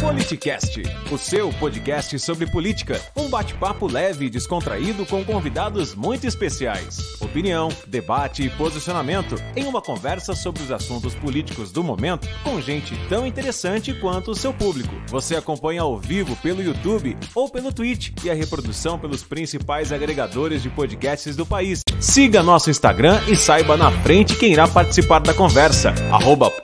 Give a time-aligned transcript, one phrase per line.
[0.00, 3.00] Politicast, o seu podcast sobre política.
[3.16, 6.98] Um bate-papo leve e descontraído com convidados muito especiais.
[7.20, 12.94] Opinião, debate e posicionamento em uma conversa sobre os assuntos políticos do momento com gente
[13.08, 14.94] tão interessante quanto o seu público.
[15.08, 20.62] Você acompanha ao vivo pelo YouTube ou pelo Twitch e a reprodução pelos principais agregadores
[20.62, 21.80] de podcasts do país.
[22.00, 25.94] Siga nosso Instagram e saiba na frente quem irá participar da conversa.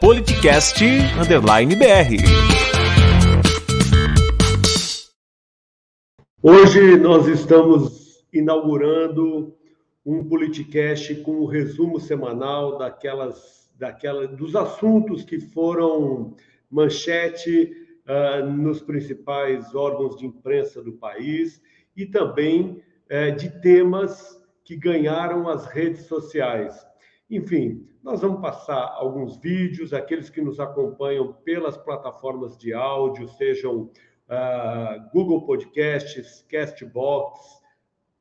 [0.00, 2.71] Politicast_br.
[6.44, 9.54] Hoje nós estamos inaugurando
[10.04, 16.34] um Politicast com o um resumo semanal daquelas, daquela, dos assuntos que foram
[16.68, 17.70] manchete
[18.08, 21.62] uh, nos principais órgãos de imprensa do país
[21.96, 26.74] e também uh, de temas que ganharam as redes sociais.
[27.30, 33.92] Enfim, nós vamos passar alguns vídeos, aqueles que nos acompanham pelas plataformas de áudio, sejam
[34.28, 37.40] uh, Google Podcasts, Castbox,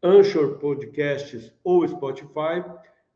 [0.03, 2.63] Anchor Podcasts ou Spotify,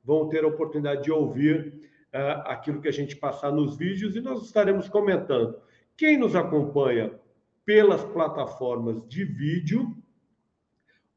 [0.03, 4.21] vão ter a oportunidade de ouvir uh, aquilo que a gente passar nos vídeos e
[4.21, 5.59] nós estaremos comentando.
[5.97, 7.13] Quem nos acompanha
[7.65, 9.95] pelas plataformas de vídeo,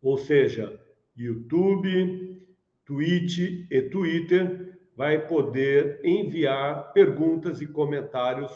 [0.01, 0.81] ou seja,
[1.17, 2.41] YouTube,
[2.85, 8.53] Twitch e Twitter, vai poder enviar perguntas e comentários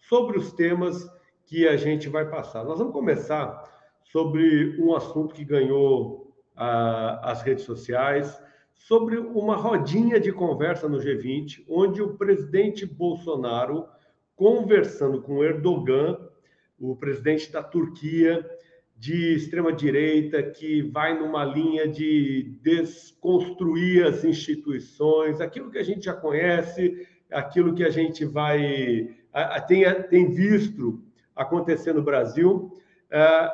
[0.00, 1.08] sobre os temas
[1.46, 2.64] que a gente vai passar.
[2.64, 3.64] Nós vamos começar
[4.02, 8.40] sobre um assunto que ganhou ah, as redes sociais,
[8.74, 13.86] sobre uma rodinha de conversa no G20, onde o presidente Bolsonaro,
[14.34, 16.18] conversando com Erdogan,
[16.78, 18.44] o presidente da Turquia,
[18.98, 26.14] de extrema-direita, que vai numa linha de desconstruir as instituições, aquilo que a gente já
[26.14, 29.14] conhece, aquilo que a gente vai.
[29.68, 31.05] tem, tem visto
[31.36, 32.72] acontecer no Brasil,
[33.10, 33.50] é,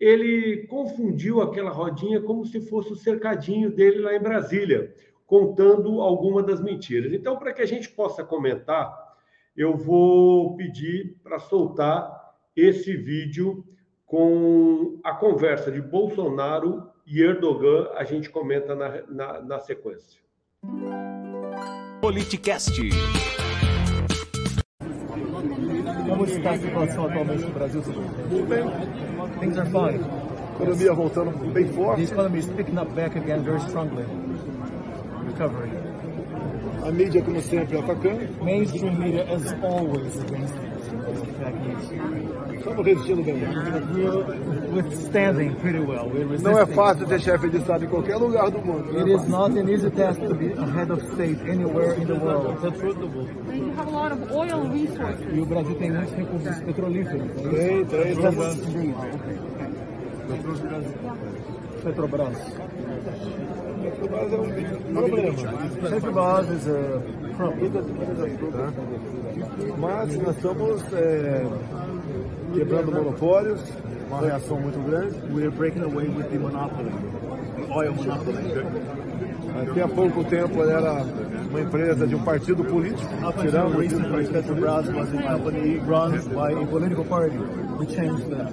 [0.00, 4.94] ele confundiu aquela rodinha como se fosse o cercadinho dele lá em Brasília,
[5.26, 7.12] contando alguma das mentiras.
[7.12, 8.92] Então, para que a gente possa comentar,
[9.56, 13.64] eu vou pedir para soltar esse vídeo
[14.06, 17.90] com a conversa de Bolsonaro e Erdogan.
[17.94, 20.20] A gente comenta na, na, na sequência.
[22.00, 22.80] Politicast.
[26.08, 27.82] Como está a situação atualmente no Brasil?
[27.82, 28.64] Tudo bem.
[29.40, 30.00] Things are fine.
[30.56, 32.04] Economia voltando bem forte.
[32.06, 34.04] The economy is picking up back again very strongly.
[35.26, 35.70] Recovery.
[36.84, 38.42] A mídia, como sempre, atacando.
[38.42, 40.54] Mainstream media, as always, against
[42.56, 43.36] Estamos resistindo bem.
[44.74, 46.10] Withstanding pretty well.
[46.42, 48.98] Não é fácil ter chefe de Estado em qualquer lugar do mundo.
[48.98, 52.14] It is not an easy task to be a head of state anywhere in the
[52.14, 52.58] world.
[53.52, 55.26] You have a lot of oil resources.
[55.32, 57.30] E o Brasil tem muitos recursos petrolíferos.
[57.50, 58.16] Tem, tem.
[61.82, 62.36] Petrobras.
[63.82, 65.34] Petrobras é um problema.
[65.88, 67.00] Petrobras is a
[67.36, 67.70] problem.
[69.78, 71.46] Mas nós estamos é,
[72.54, 73.60] quebrando monopólios,
[74.08, 75.14] uma reação muito grande.
[75.32, 76.90] We are breaking away with the monopoly,
[77.56, 78.38] the oil monopoly.
[79.60, 81.04] Até há pouco tempo era
[81.50, 83.08] uma empresa de um partido político.
[83.40, 87.36] Tirando recently, Petrobras was a company run by a political party.
[87.78, 88.52] We changed that.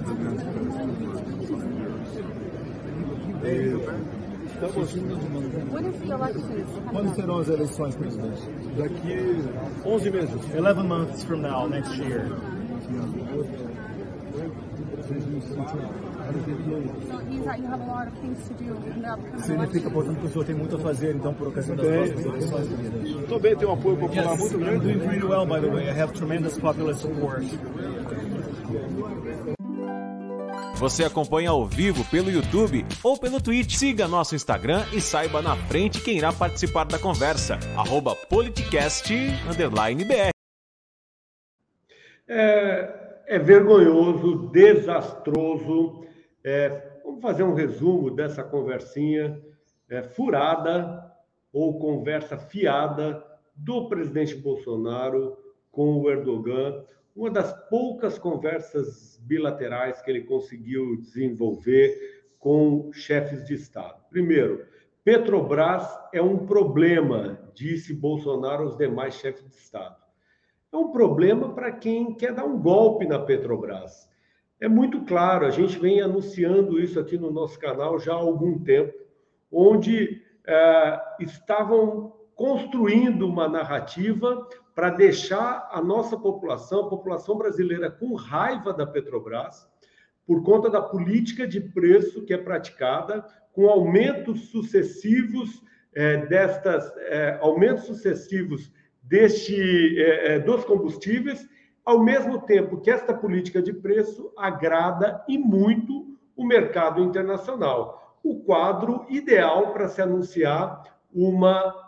[3.42, 4.15] Estamos
[4.56, 6.68] When is the elections?
[6.90, 8.42] Quando serão as eleições, presidente?
[8.78, 9.44] daqui
[9.84, 10.54] 11 meses.
[10.54, 12.26] 11 months from now, next year.
[16.26, 19.38] So it means that you have a lot of things to do in the upcoming
[19.42, 22.68] Significa, portanto, que o senhor tem muito a fazer, então, por ocasião das próximas eleições,
[22.68, 23.26] presidente.
[23.28, 24.80] Também tem um apoio popular muito I'm grande.
[24.84, 25.88] doing pretty well, by the way.
[25.88, 27.44] I have tremendous popular support.
[30.78, 33.76] Você acompanha ao vivo pelo YouTube ou pelo Twitch.
[33.76, 37.58] Siga nosso Instagram e saiba na frente quem irá participar da conversa.
[37.74, 38.14] Arroba.
[42.28, 46.04] É, é vergonhoso, desastroso.
[46.44, 49.40] É, vamos fazer um resumo dessa conversinha
[49.88, 51.10] é, furada
[51.54, 53.24] ou conversa fiada
[53.54, 55.38] do presidente Bolsonaro
[55.72, 56.84] com o Erdogan.
[57.16, 64.04] Uma das poucas conversas bilaterais que ele conseguiu desenvolver com chefes de Estado.
[64.10, 64.66] Primeiro,
[65.02, 69.96] Petrobras é um problema, disse Bolsonaro aos demais chefes de Estado.
[70.70, 74.10] É um problema para quem quer dar um golpe na Petrobras.
[74.60, 78.58] É muito claro, a gente vem anunciando isso aqui no nosso canal já há algum
[78.58, 78.92] tempo,
[79.50, 84.46] onde eh, estavam construindo uma narrativa
[84.76, 89.66] para deixar a nossa população, a população brasileira, com raiva da Petrobras,
[90.26, 95.62] por conta da política de preço que é praticada, com aumentos sucessivos
[95.94, 98.70] é, destas, é, aumentos sucessivos
[99.02, 99.56] deste,
[99.98, 101.48] é, é dos combustíveis,
[101.82, 108.18] ao mesmo tempo que esta política de preço agrada e muito o mercado internacional.
[108.22, 110.82] O quadro ideal para se anunciar
[111.14, 111.85] uma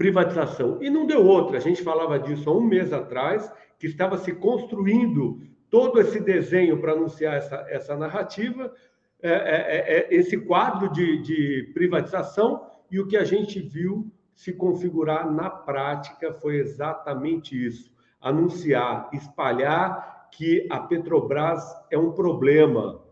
[0.00, 0.78] privatização.
[0.80, 1.58] E não deu outra.
[1.58, 6.80] A gente falava disso há um mês atrás, que estava se construindo todo esse desenho
[6.80, 8.72] para anunciar essa, essa narrativa,
[9.22, 14.10] é, é, é, é, esse quadro de, de privatização, e o que a gente viu
[14.34, 17.92] se configurar na prática foi exatamente isso:
[18.22, 23.02] anunciar, espalhar que a Petrobras é um problema.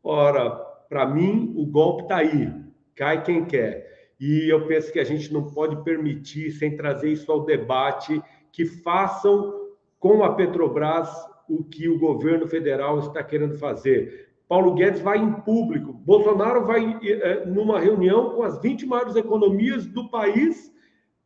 [0.00, 0.50] Ora,
[0.88, 2.54] para mim, o golpe está aí,
[2.94, 3.95] cai quem quer.
[4.18, 8.64] E eu penso que a gente não pode permitir, sem trazer isso ao debate, que
[8.64, 9.66] façam
[9.98, 11.10] com a Petrobras
[11.48, 14.26] o que o governo federal está querendo fazer.
[14.48, 19.86] Paulo Guedes vai em público, Bolsonaro vai é, numa reunião com as 20 maiores economias
[19.86, 20.72] do país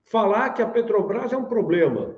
[0.05, 2.15] falar que a Petrobras é um problema.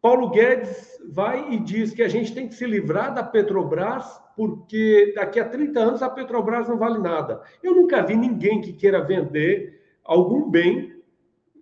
[0.00, 5.12] Paulo Guedes vai e diz que a gente tem que se livrar da Petrobras porque
[5.14, 7.42] daqui a 30 anos a Petrobras não vale nada.
[7.62, 11.02] Eu nunca vi ninguém que queira vender algum bem,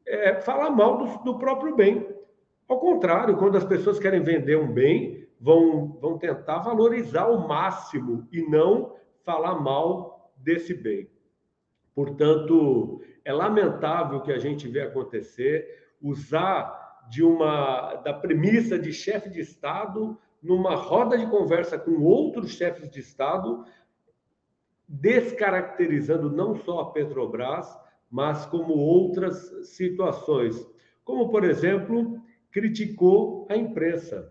[0.07, 2.09] é, falar mal do, do próprio bem.
[2.69, 8.27] Ao contrário, quando as pessoas querem vender um bem, vão, vão tentar valorizar ao máximo
[8.33, 11.09] e não falar mal desse bem.
[11.95, 16.81] Portanto, é lamentável que a gente vê acontecer usar
[17.11, 22.91] de uma da premissa de chefe de estado numa roda de conversa com outros chefes
[22.91, 23.65] de estado,
[24.89, 27.79] descaracterizando não só a Petrobras,
[28.13, 30.55] mas como outras situações.
[31.03, 32.21] Como, por exemplo,
[32.51, 34.31] criticou a imprensa.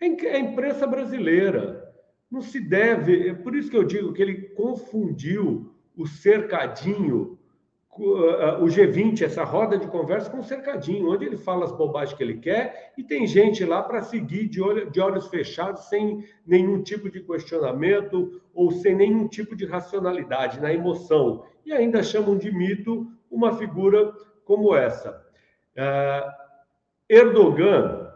[0.00, 1.80] A imprensa brasileira.
[2.28, 3.28] Não se deve.
[3.28, 7.38] É por isso que eu digo que ele confundiu o cercadinho,
[7.94, 12.22] o G20, essa roda de conversa, com o cercadinho, onde ele fala as bobagens que
[12.22, 16.82] ele quer e tem gente lá para seguir de, olho, de olhos fechados, sem nenhum
[16.82, 22.50] tipo de questionamento ou sem nenhum tipo de racionalidade, na emoção e ainda chamam de
[22.50, 24.12] mito uma figura
[24.44, 25.22] como essa.
[25.76, 26.30] Uh,
[27.08, 28.10] Erdogan,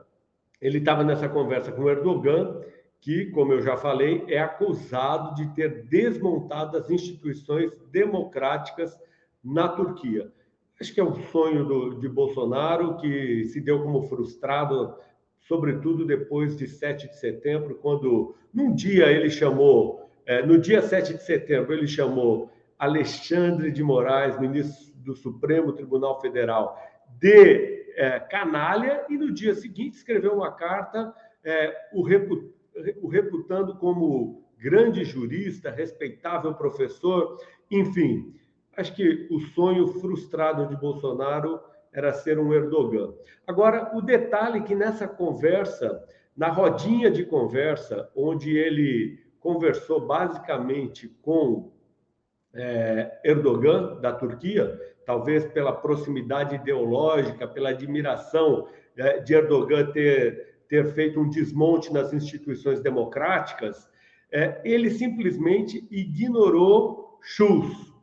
[0.60, 2.62] ele estava nessa conversa com Erdogan,
[2.98, 8.98] que, como eu já falei, é acusado de ter desmontado as instituições democráticas
[9.46, 10.32] na Turquia.
[10.80, 14.94] Acho que é um sonho do, de Bolsonaro que se deu como frustrado,
[15.40, 21.14] sobretudo depois de 7 de setembro, quando num dia ele chamou, é, no dia 7
[21.14, 26.76] de setembro, ele chamou Alexandre de Moraes, ministro do Supremo Tribunal Federal,
[27.18, 31.14] de é, canalha, e no dia seguinte escreveu uma carta
[31.44, 32.52] é, o, repu,
[33.00, 37.38] o reputando como grande jurista, respeitável professor,
[37.70, 38.34] enfim.
[38.76, 41.60] Acho que o sonho frustrado de Bolsonaro
[41.92, 43.14] era ser um Erdogan.
[43.46, 46.04] Agora, o detalhe é que nessa conversa,
[46.36, 51.72] na rodinha de conversa, onde ele conversou basicamente com
[52.52, 60.92] é, Erdogan, da Turquia, talvez pela proximidade ideológica, pela admiração é, de Erdogan ter, ter
[60.92, 63.88] feito um desmonte nas instituições democráticas,
[64.30, 67.95] é, ele simplesmente ignorou Schulz,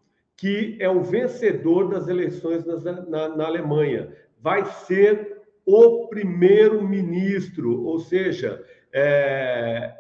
[0.43, 4.13] que é o vencedor das eleições na, na, na Alemanha.
[4.41, 9.95] Vai ser o primeiro-ministro, ou seja, é,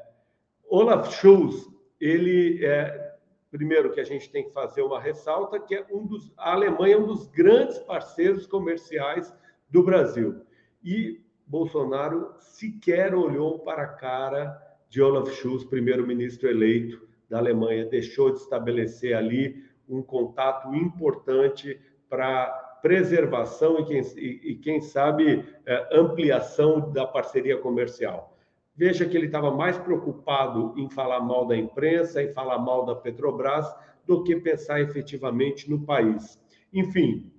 [0.65, 1.65] Olaf Scholz,
[1.97, 3.15] ele é,
[3.49, 6.95] primeiro que a gente tem que fazer uma ressalta que é um dos a Alemanha
[6.95, 9.33] é um dos grandes parceiros comerciais
[9.69, 10.41] do Brasil.
[10.83, 18.29] E Bolsonaro sequer olhou para a cara de Olaf Scholz, primeiro-ministro eleito da Alemanha, deixou
[18.29, 22.47] de estabelecer ali um contato importante para
[22.81, 28.37] preservação e quem, e, e quem sabe é, ampliação da parceria comercial.
[28.75, 32.95] Veja que ele estava mais preocupado em falar mal da imprensa, em falar mal da
[32.95, 33.73] Petrobras,
[34.05, 36.41] do que pensar efetivamente no país.
[36.73, 37.31] Enfim,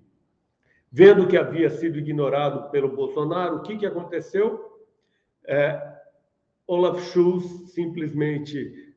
[0.91, 4.81] vendo que havia sido ignorado pelo Bolsonaro, o que, que aconteceu?
[5.45, 5.95] É,
[6.67, 8.94] Olaf Scholz simplesmente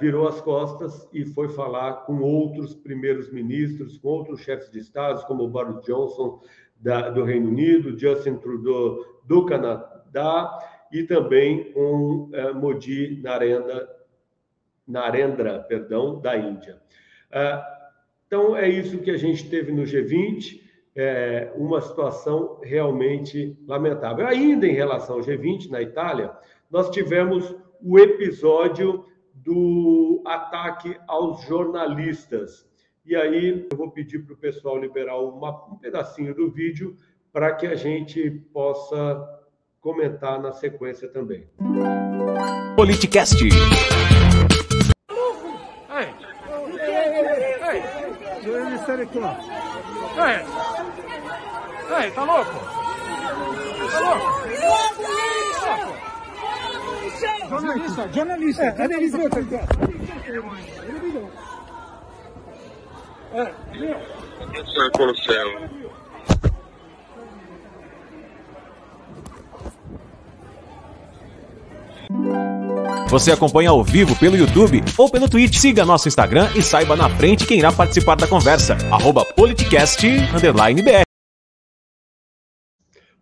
[0.00, 5.26] virou as costas e foi falar com outros primeiros ministros, com outros chefes de Estado,
[5.26, 6.40] como Boris Johnson
[6.76, 10.58] da, do Reino Unido, Justin Trudeau do Canadá,
[10.92, 13.88] e também com uh, Modi Narendra,
[14.86, 16.80] Narendra perdão, da Índia.
[17.30, 17.78] Uh,
[18.26, 20.62] então, é isso que a gente teve no G20.
[20.62, 20.68] Uh,
[21.00, 24.26] é, uma situação realmente lamentável.
[24.26, 26.32] Ainda em relação ao G20 na Itália,
[26.68, 29.06] nós tivemos o episódio
[29.48, 32.68] do ataque aos jornalistas.
[33.02, 36.94] E aí eu vou pedir para o pessoal liberar uma, um pedacinho do vídeo
[37.32, 39.26] para que a gente possa
[39.80, 41.48] comentar na sequência também.
[42.76, 43.42] Politicast.
[50.18, 50.44] Hey.
[51.90, 52.52] Hey, tá louco?
[53.90, 55.47] Tá louco?
[57.48, 59.10] Jornalista, jornalista, cadê ele?
[73.08, 75.56] Você acompanha ao vivo pelo YouTube ou pelo Twitch.
[75.56, 78.76] Siga nosso Instagram e saiba na frente quem irá participar da conversa.
[78.92, 81.02] Arroba politicast_br.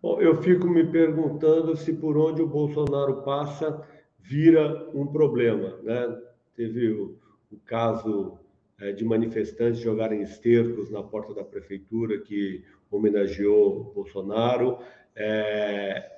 [0.02, 3.80] Bom, eu fico me perguntando se por onde o Bolsonaro passa
[4.28, 5.78] vira um problema.
[5.83, 6.18] Né?
[6.54, 7.18] Teve o,
[7.50, 8.38] o caso
[8.80, 14.78] é, de manifestantes jogarem estercos na porta da prefeitura que homenageou Bolsonaro.
[15.14, 16.12] É,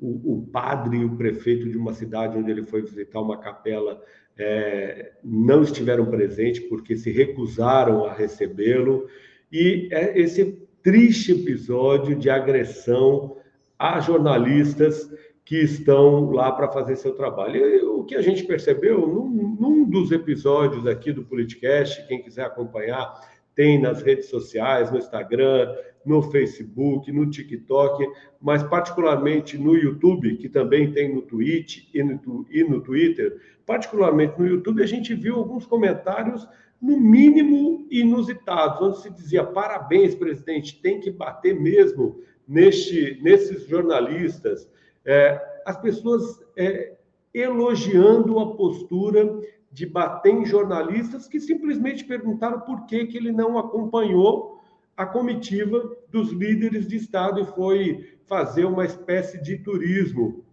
[0.00, 4.02] o, o, padre e o prefeito de uma cidade onde ele foi visitar uma capela
[4.38, 9.06] é, não estiveram presentes porque se recusaram a recebê-lo.
[9.52, 13.36] E esse triste episódio de agressão
[13.78, 15.10] a jornalistas
[15.50, 17.56] que estão lá para fazer seu trabalho.
[17.56, 22.44] E o que a gente percebeu num, num dos episódios aqui do Politicast, quem quiser
[22.44, 23.12] acompanhar,
[23.52, 25.74] tem nas redes sociais, no Instagram,
[26.06, 28.06] no Facebook, no TikTok,
[28.40, 34.38] mas particularmente no YouTube, que também tem no Twitch e no, e no Twitter, particularmente
[34.38, 36.46] no YouTube, a gente viu alguns comentários,
[36.80, 44.70] no mínimo inusitados, onde se dizia: parabéns, presidente, tem que bater mesmo neste, nesses jornalistas.
[45.10, 46.96] É, as pessoas é,
[47.34, 49.40] elogiando a postura
[49.72, 54.60] de bater em jornalistas que simplesmente perguntaram por que, que ele não acompanhou
[54.96, 60.44] a comitiva dos líderes de Estado e foi fazer uma espécie de turismo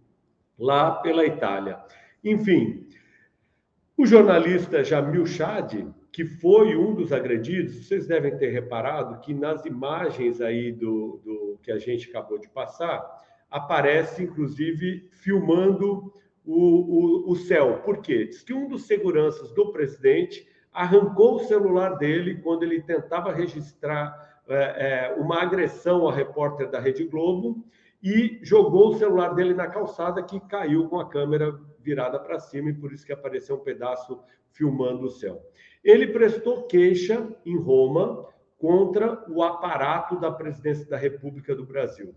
[0.58, 1.78] lá pela Itália.
[2.24, 2.84] Enfim,
[3.96, 9.64] o jornalista Jamil Chad, que foi um dos agredidos, vocês devem ter reparado que nas
[9.64, 16.12] imagens aí do, do que a gente acabou de passar, aparece inclusive filmando
[16.44, 17.82] o, o, o céu.
[17.84, 18.26] Por quê?
[18.26, 24.42] Diz que um dos seguranças do presidente arrancou o celular dele quando ele tentava registrar
[24.48, 27.64] é, é, uma agressão a repórter da Rede Globo
[28.02, 32.70] e jogou o celular dele na calçada que caiu com a câmera virada para cima
[32.70, 34.18] e por isso que apareceu um pedaço
[34.52, 35.42] filmando o céu.
[35.84, 38.26] Ele prestou queixa em Roma
[38.56, 42.14] contra o aparato da presidência da República do Brasil.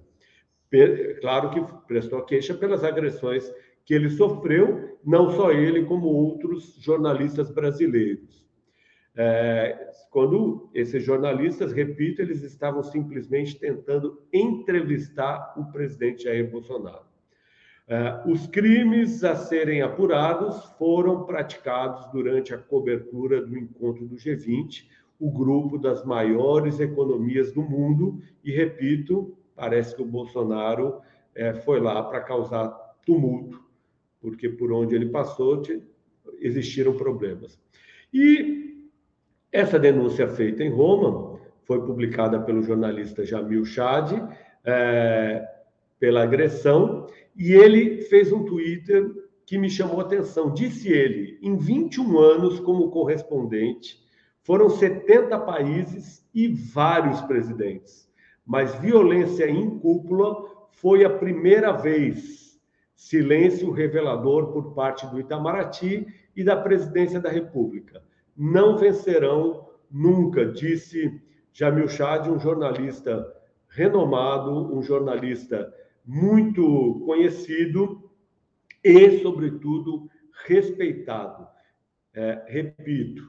[1.19, 3.51] Claro que prestou queixa pelas agressões
[3.85, 8.45] que ele sofreu, não só ele, como outros jornalistas brasileiros.
[9.15, 17.05] É, quando esses jornalistas, repito, eles estavam simplesmente tentando entrevistar o presidente Jair Bolsonaro.
[17.87, 24.85] É, os crimes a serem apurados foram praticados durante a cobertura do encontro do G20,
[25.19, 30.99] o grupo das maiores economias do mundo, e repito, parece que o Bolsonaro
[31.35, 32.69] é, foi lá para causar
[33.05, 33.61] tumulto
[34.21, 35.61] porque por onde ele passou
[36.39, 37.59] existiram problemas.
[38.13, 38.89] E
[39.51, 44.11] essa denúncia feita em Roma foi publicada pelo jornalista Jamil Chad
[44.63, 45.47] é,
[45.99, 49.11] pela agressão e ele fez um Twitter
[49.45, 50.53] que me chamou a atenção.
[50.53, 53.99] Disse ele, em 21 anos como correspondente,
[54.43, 58.09] foram 70 países e vários presidentes,
[58.51, 62.59] mas violência em cúpula foi a primeira vez
[62.93, 66.05] silêncio revelador por parte do Itamaraty
[66.35, 68.03] e da presidência da República.
[68.35, 71.21] Não vencerão nunca, disse
[71.53, 73.25] Jamil Chad, um jornalista
[73.69, 75.73] renomado, um jornalista
[76.05, 78.11] muito conhecido
[78.83, 80.09] e, sobretudo,
[80.45, 81.47] respeitado.
[82.13, 83.23] É, repito,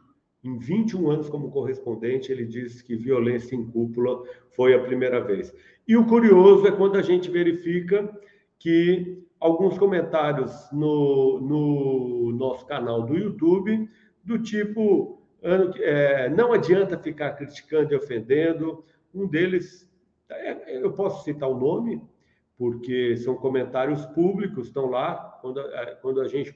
[0.44, 5.54] em 21 anos como correspondente, ele disse que violência em cúpula foi a primeira vez.
[5.86, 8.10] E o curioso é quando a gente verifica
[8.58, 13.88] que alguns comentários no, no nosso canal do YouTube,
[14.24, 18.84] do tipo: é, não adianta ficar criticando e ofendendo.
[19.14, 19.88] Um deles,
[20.28, 22.02] é, eu posso citar o nome,
[22.56, 26.54] porque são comentários públicos, estão lá, quando, é, quando a gente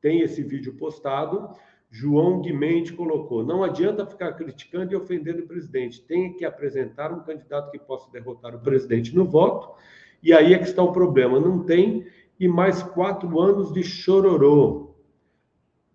[0.00, 1.54] tem esse vídeo postado.
[1.90, 7.20] João Guimente colocou: não adianta ficar criticando e ofendendo o presidente, tem que apresentar um
[7.20, 9.74] candidato que possa derrotar o presidente no voto,
[10.22, 11.40] e aí é que está o problema.
[11.40, 12.06] Não tem,
[12.38, 14.88] e mais quatro anos de chororô.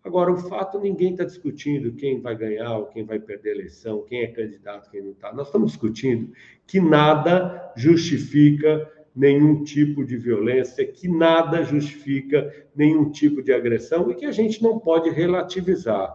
[0.04, 4.04] Agora, o fato, ninguém está discutindo quem vai ganhar ou quem vai perder a eleição,
[4.04, 5.32] quem é candidato, quem não está.
[5.32, 6.34] Nós estamos discutindo
[6.68, 14.16] que nada justifica nenhum tipo de violência, que nada justifica nenhum tipo de agressão e
[14.16, 16.12] que a gente não pode relativizar.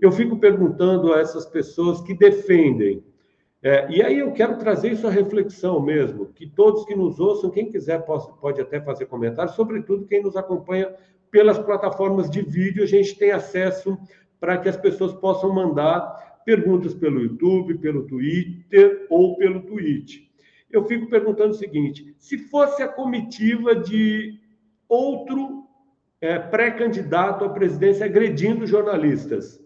[0.00, 3.04] Eu fico perguntando a essas pessoas que defendem,
[3.62, 7.50] é, e aí eu quero trazer isso à reflexão mesmo, que todos que nos ouçam,
[7.50, 10.94] quem quiser pode, pode até fazer comentários, sobretudo quem nos acompanha
[11.30, 13.98] pelas plataformas de vídeo, a gente tem acesso
[14.40, 20.29] para que as pessoas possam mandar perguntas pelo YouTube, pelo Twitter ou pelo Tweet
[20.70, 24.38] eu fico perguntando o seguinte: se fosse a comitiva de
[24.88, 25.64] outro
[26.20, 29.62] é, pré-candidato à presidência agredindo jornalistas,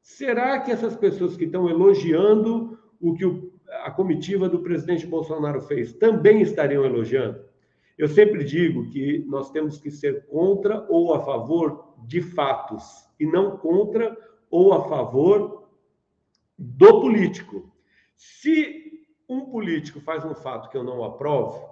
[0.00, 3.52] será que essas pessoas que estão elogiando o que o,
[3.84, 7.42] a comitiva do presidente Bolsonaro fez também estariam elogiando?
[7.96, 13.26] Eu sempre digo que nós temos que ser contra ou a favor de fatos, e
[13.26, 14.16] não contra
[14.50, 15.68] ou a favor
[16.58, 17.72] do político.
[18.16, 18.83] Se
[19.34, 21.68] um político faz um fato que eu não aprovo,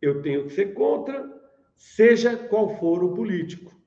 [0.00, 1.28] eu tenho que ser contra,
[1.76, 3.80] seja qual for o político.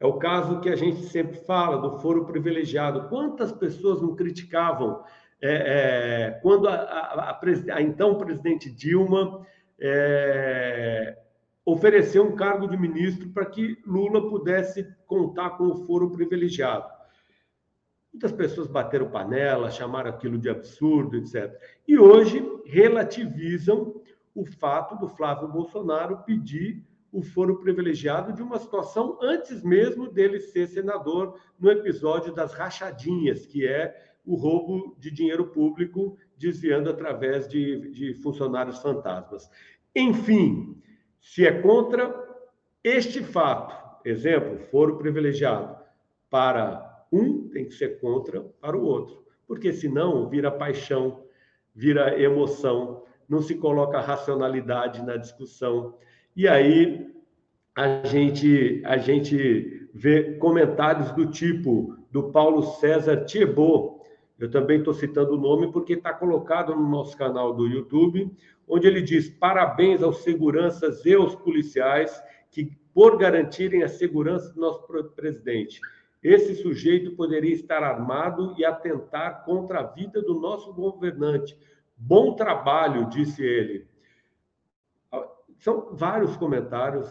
[0.00, 3.08] É o caso que a gente sempre fala do foro privilegiado.
[3.08, 5.02] Quantas pessoas não criticavam
[5.40, 7.40] é, é, quando a, a, a,
[7.72, 9.46] a, então presidente Dilma
[9.80, 11.16] é,
[11.64, 16.97] ofereceu um cargo de ministro para que Lula pudesse contar com o foro privilegiado?
[18.18, 21.56] Muitas pessoas bateram panela, chamaram aquilo de absurdo, etc.
[21.86, 24.02] E hoje relativizam
[24.34, 30.40] o fato do Flávio Bolsonaro pedir o foro privilegiado de uma situação antes mesmo dele
[30.40, 33.96] ser senador, no episódio das rachadinhas, que é
[34.26, 39.48] o roubo de dinheiro público desviando através de, de funcionários fantasmas.
[39.94, 40.76] Enfim,
[41.20, 42.12] se é contra
[42.82, 45.78] este fato, exemplo, foro privilegiado
[46.28, 51.24] para um tem que ser contra para o outro, porque senão vira paixão,
[51.74, 55.96] vira emoção, não se coloca racionalidade na discussão.
[56.34, 57.08] E aí
[57.74, 63.98] a gente a gente vê comentários do tipo do Paulo César Thiebot.
[64.38, 68.30] Eu também estou citando o nome porque está colocado no nosso canal do YouTube,
[68.66, 74.60] onde ele diz: parabéns aos seguranças e aos policiais que por garantirem a segurança do
[74.60, 74.82] nosso
[75.14, 75.80] presidente.
[76.22, 81.56] Esse sujeito poderia estar armado e atentar contra a vida do nosso governante.
[81.96, 83.86] Bom trabalho, disse ele.
[85.58, 87.08] São vários comentários.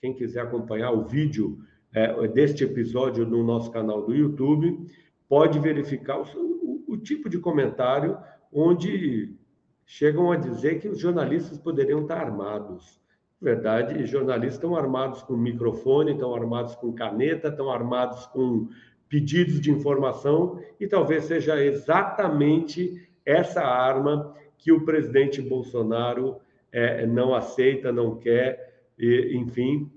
[0.00, 1.58] Quem quiser acompanhar o vídeo
[1.92, 4.86] é, deste episódio no nosso canal do YouTube,
[5.28, 8.18] pode verificar o, o, o tipo de comentário
[8.52, 9.34] onde
[9.86, 13.00] chegam a dizer que os jornalistas poderiam estar armados
[13.44, 18.68] verdade, jornalistas estão armados com microfone, estão armados com caneta, estão armados com
[19.08, 26.40] pedidos de informação e talvez seja exatamente essa arma que o presidente Bolsonaro
[26.72, 29.90] é, não aceita, não quer, e, enfim,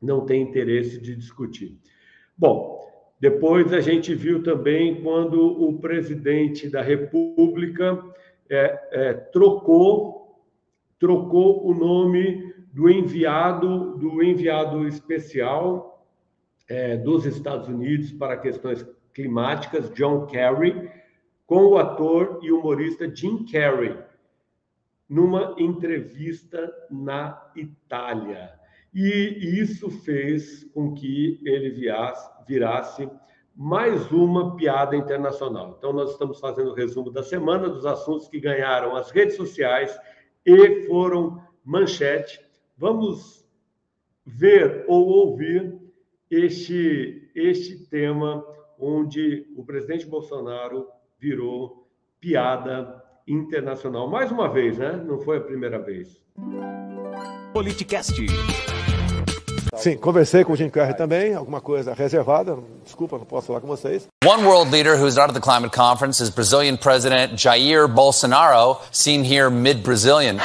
[0.00, 1.76] não tem interesse de discutir.
[2.36, 2.78] Bom,
[3.20, 8.02] depois a gente viu também quando o presidente da República
[8.48, 10.18] é, é, trocou
[10.98, 12.47] trocou o nome
[12.78, 16.06] do enviado do enviado especial
[16.68, 20.88] é, dos Estados Unidos para questões climáticas, John Kerry,
[21.44, 23.98] com o ator e humorista Jim Carrey,
[25.08, 28.52] numa entrevista na Itália.
[28.94, 33.10] E isso fez com que ele viasse, virasse
[33.56, 35.74] mais uma piada internacional.
[35.76, 39.98] Então, nós estamos fazendo o resumo da semana dos assuntos que ganharam as redes sociais
[40.46, 42.46] e foram manchete
[42.78, 43.44] Vamos
[44.24, 45.76] ver ou ouvir
[46.30, 48.44] este, este tema
[48.78, 50.86] onde o presidente Bolsonaro
[51.18, 51.88] virou
[52.20, 54.08] piada internacional.
[54.08, 54.92] Mais uma vez, né?
[54.92, 56.22] Não foi a primeira vez.
[57.52, 58.14] Politicast.
[59.74, 63.66] Sim, conversei com o Jim Carrey também, alguma coisa reservada, desculpa, não posso falar com
[63.66, 64.06] vocês.
[64.24, 69.24] One world leader who's not at the climate conference is Brazilian President Jair Bolsonaro, seen
[69.24, 70.38] here mid-Brazilian.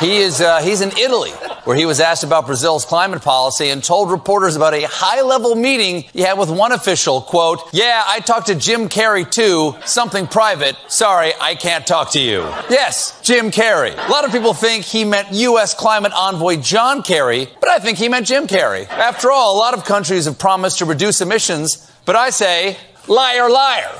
[0.00, 1.32] He is, uh, he's in Italy
[1.64, 5.54] where he was asked about Brazil's climate policy and told reporters about a high level
[5.54, 10.26] meeting he had with one official, quote, Yeah, I talked to Jim Carrey too, something
[10.26, 10.76] private.
[10.88, 12.40] Sorry, I can't talk to you.
[12.68, 13.92] Yes, Jim Carrey.
[13.92, 15.74] A lot of people think he meant U.S.
[15.74, 18.86] climate envoy John Kerry, but I think he meant Jim Carrey.
[18.88, 22.76] After all, a lot of countries have promised to reduce emissions, but I say,
[23.08, 23.90] liar, liar.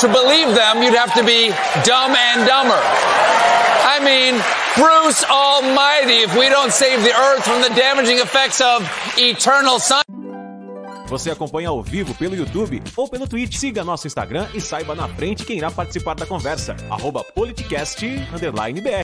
[0.00, 1.48] To believe them, you'd have to be
[1.84, 2.80] dumb and dumber.
[3.82, 4.40] I mean,
[4.76, 10.02] Bruce Almighty, if we don't save the earth from the damaging effects of eternal sun.
[11.08, 13.56] Você acompanha ao vivo pelo YouTube ou pelo Twitch.
[13.56, 16.76] Siga nosso Instagram e saiba na frente quem irá participar da conversa.
[16.88, 19.02] Arroba politicast_br.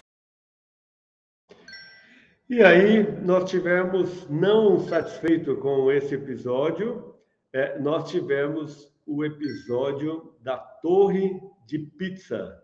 [2.49, 7.13] E aí, nós tivemos, não satisfeito com esse episódio,
[7.53, 12.57] é, nós tivemos o episódio da Torre de Pizza.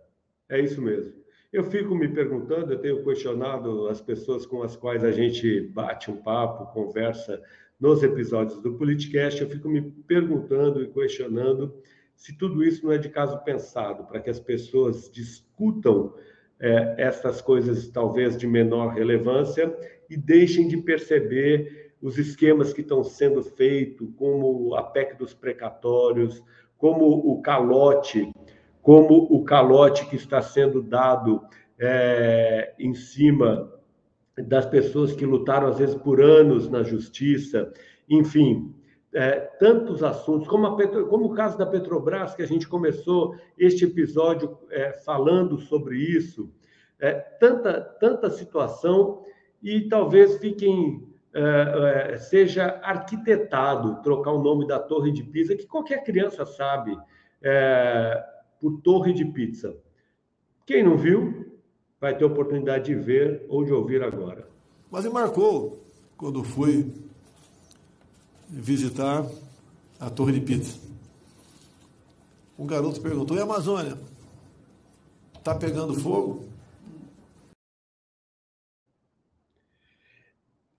[0.49, 1.22] É isso mesmo.
[1.53, 6.11] Eu fico me perguntando, eu tenho questionado as pessoas com as quais a gente bate
[6.11, 7.43] um papo, conversa
[7.79, 11.75] nos episódios do Politicast, eu fico me perguntando e questionando
[12.17, 16.15] se tudo isso não é de caso pensado, para que as pessoas discutam
[16.59, 19.77] é, essas coisas talvez de menor relevância
[20.09, 26.43] e deixem de perceber os esquemas que estão sendo feitos, como a PEC dos precatórios,
[26.79, 28.33] como o calote
[28.83, 31.41] como o calote que está sendo dado
[31.79, 33.73] é, em cima
[34.37, 37.73] das pessoas que lutaram, às vezes, por anos na justiça,
[38.09, 38.75] enfim,
[39.15, 43.85] é, tantos assuntos, como, Petro, como, o caso da Petrobras, que a gente começou este
[43.85, 46.51] episódio é, falando sobre isso,
[46.99, 49.23] é, tanta, tanta situação,
[49.63, 51.09] e talvez fiquem.
[51.35, 56.95] É, é, seja arquitetado trocar o nome da Torre de Pisa, que qualquer criança sabe
[57.43, 58.23] é,
[58.63, 59.77] por Torre de Pizza.
[60.65, 61.59] Quem não viu,
[62.01, 64.49] vai ter oportunidade de ver ou de ouvir agora.
[64.89, 65.85] Mas me marcou
[66.17, 66.95] quando fui
[68.49, 69.27] visitar
[69.99, 70.79] a Torre de Pizza.
[72.57, 73.99] Um garoto perguntou: e a Amazônia?
[75.35, 76.45] Está pegando fogo?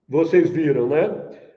[0.07, 1.09] Vocês viram, né?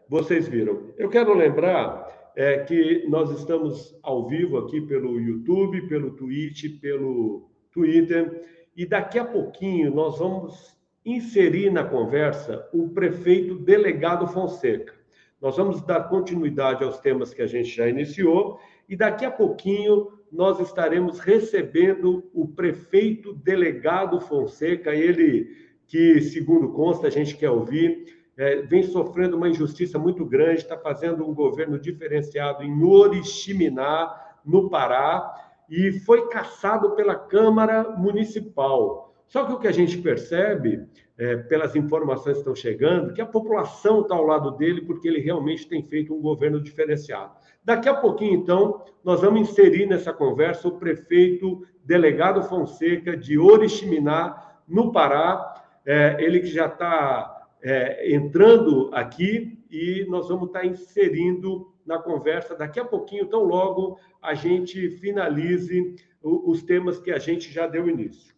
[0.09, 0.91] Vocês viram.
[0.97, 2.06] Eu quero lembrar
[2.37, 8.43] é que nós estamos ao vivo aqui pelo YouTube, pelo Twitch, pelo Twitter,
[8.77, 14.93] e daqui a pouquinho nós vamos inserir na conversa o prefeito delegado Fonseca.
[15.41, 20.09] Nós vamos dar continuidade aos temas que a gente já iniciou, e daqui a pouquinho
[20.31, 28.16] nós estaremos recebendo o prefeito delegado Fonseca, ele que, segundo consta, a gente quer ouvir,
[28.37, 34.69] é, vem sofrendo uma injustiça muito grande, está fazendo um governo diferenciado em Oriximiná, no
[34.69, 35.35] Pará,
[35.69, 39.15] e foi caçado pela Câmara Municipal.
[39.27, 40.87] Só que o que a gente percebe,
[41.19, 45.19] é, pelas informações que estão chegando, que a população está ao lado dele porque ele
[45.19, 47.33] realmente tem feito um governo diferenciado.
[47.65, 54.55] Daqui a pouquinho, então, nós vamos inserir nessa conversa o prefeito delegado Fonseca de Oriximiná,
[54.69, 57.36] no Pará, é, ele que já está
[57.67, 63.99] é, entrando aqui e nós vamos estar inserindo na conversa daqui a pouquinho, tão logo
[64.23, 68.33] a gente finalize os temas que a gente já deu início.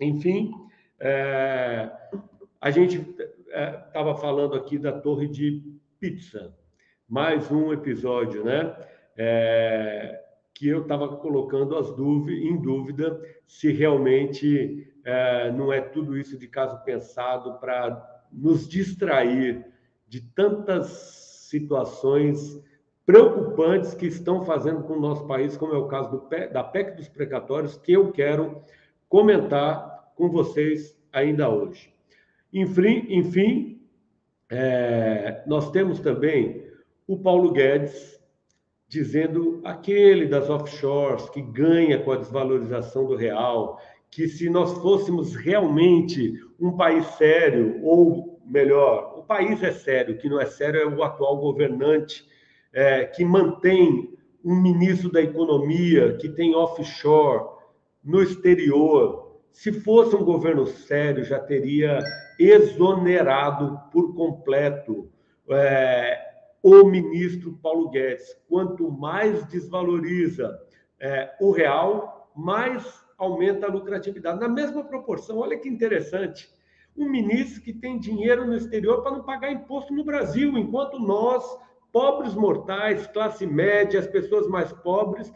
[0.00, 0.52] Enfim,
[1.00, 1.90] é,
[2.60, 3.04] a gente
[3.48, 5.60] estava é, falando aqui da Torre de
[5.98, 6.56] Pizza,
[7.08, 8.76] mais um episódio, né?
[9.16, 10.22] É,
[10.54, 16.38] que eu estava colocando as dúvidas, em dúvida se realmente é, não é tudo isso
[16.38, 19.64] de caso pensado para nos distrair
[20.08, 20.86] de tantas
[21.48, 22.60] situações
[23.06, 27.08] preocupantes que estão fazendo com o nosso país, como é o caso da PEC dos
[27.08, 28.60] precatórios, que eu quero
[29.08, 31.92] comentar com vocês ainda hoje.
[32.52, 33.80] Enfim, enfim
[34.50, 36.64] é, nós temos também
[37.06, 38.20] o Paulo Guedes
[38.88, 43.80] dizendo aquele das offshores que ganha com a desvalorização do real,
[44.14, 50.18] que se nós fôssemos realmente um país sério, ou melhor, o país é sério, o
[50.18, 52.24] que não é sério é o atual governante,
[52.72, 57.44] é, que mantém um ministro da Economia que tem offshore
[58.04, 59.40] no exterior.
[59.50, 61.98] Se fosse um governo sério, já teria
[62.38, 65.10] exonerado por completo
[65.50, 66.20] é,
[66.62, 68.36] o ministro Paulo Guedes.
[68.48, 70.56] Quanto mais desvaloriza
[71.00, 74.40] é, o real, mais aumenta a lucratividade.
[74.40, 76.48] Na mesma proporção, olha que interessante.
[76.96, 81.44] Um ministro que tem dinheiro no exterior para não pagar imposto no Brasil, enquanto nós,
[81.92, 85.32] pobres mortais, classe média, as pessoas mais pobres,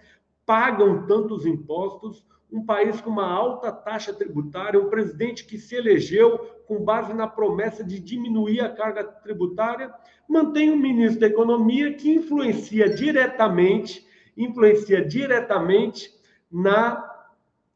[0.47, 6.39] pagam tantos impostos, um país com uma alta taxa tributária, um presidente que se elegeu
[6.67, 9.93] com base na promessa de diminuir a carga tributária,
[10.29, 16.11] mantém um ministro da Economia que influencia diretamente, influencia diretamente
[16.51, 17.08] na,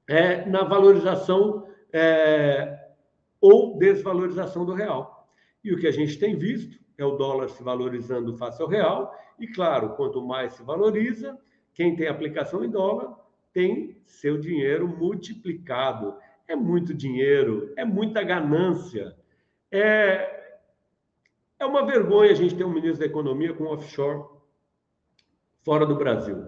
[0.08, 2.78] é, na valorização é,
[3.40, 5.28] ou desvalorização do real.
[5.64, 9.14] E o que a gente tem visto é o dólar se valorizando face ao real,
[9.38, 11.38] e claro, quanto mais se valoriza,
[11.74, 13.16] quem tem aplicação em dólar
[13.52, 16.16] tem seu dinheiro multiplicado.
[16.46, 19.16] É muito dinheiro, é muita ganância.
[19.70, 20.58] É,
[21.58, 24.24] é uma vergonha a gente ter um ministro da Economia com offshore
[25.62, 26.44] fora do Brasil.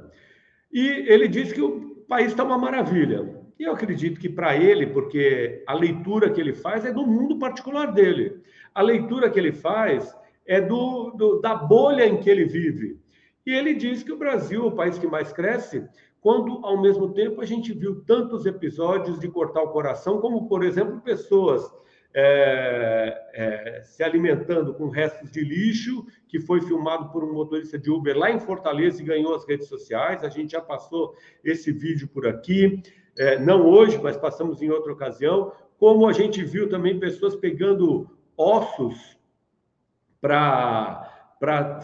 [0.72, 3.33] E ele disse que o país está uma maravilha.
[3.58, 7.38] E eu acredito que para ele, porque a leitura que ele faz é do mundo
[7.38, 8.40] particular dele.
[8.74, 10.14] A leitura que ele faz
[10.46, 12.98] é do, do da bolha em que ele vive.
[13.46, 15.86] E ele diz que o Brasil, o país que mais cresce,
[16.20, 20.64] quando ao mesmo tempo a gente viu tantos episódios de cortar o coração, como por
[20.64, 21.70] exemplo pessoas
[22.14, 27.90] é, é, se alimentando com restos de lixo, que foi filmado por um motorista de
[27.90, 30.24] Uber lá em Fortaleza e ganhou as redes sociais.
[30.24, 31.14] A gente já passou
[31.44, 32.80] esse vídeo por aqui,
[33.18, 35.52] é, não hoje, mas passamos em outra ocasião.
[35.78, 39.16] Como a gente viu também pessoas pegando ossos
[40.20, 41.10] para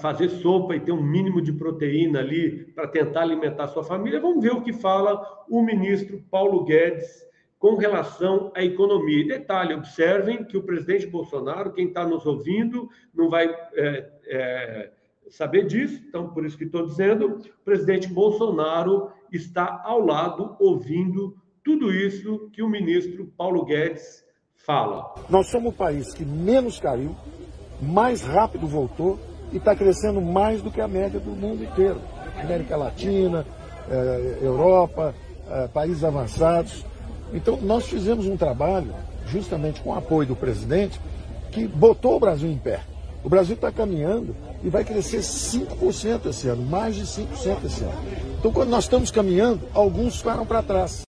[0.01, 4.21] fazer sopa e ter um mínimo de proteína ali para tentar alimentar sua família.
[4.21, 9.21] Vamos ver o que fala o ministro Paulo Guedes com relação à economia.
[9.21, 14.90] E detalhe, observem que o presidente Bolsonaro, quem está nos ouvindo, não vai é, é,
[15.31, 21.37] saber disso, então por isso que estou dizendo, o presidente Bolsonaro está ao lado ouvindo
[21.64, 24.25] tudo isso que o ministro Paulo Guedes
[24.57, 25.14] fala.
[25.29, 27.14] Nós somos o país que menos caiu,
[27.81, 29.19] mais rápido voltou
[29.53, 32.01] e está crescendo mais do que a média do mundo inteiro.
[32.37, 33.47] América Latina,
[33.90, 35.14] eh, Europa,
[35.49, 36.85] eh, países avançados.
[37.33, 38.93] Então, nós fizemos um trabalho,
[39.27, 41.01] justamente com o apoio do presidente,
[41.51, 42.81] que botou o Brasil em pé.
[43.24, 47.94] O Brasil está caminhando e vai crescer 5% esse ano, mais de 5% esse ano.
[48.38, 51.02] Então, quando nós estamos caminhando, alguns ficaram para trás.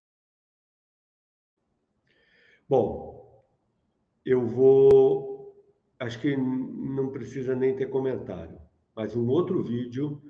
[2.68, 3.44] Bom,
[4.25, 5.33] eu vou
[6.03, 8.59] acho que não precisa nem ter comentário.
[8.94, 10.20] Mas um outro vídeo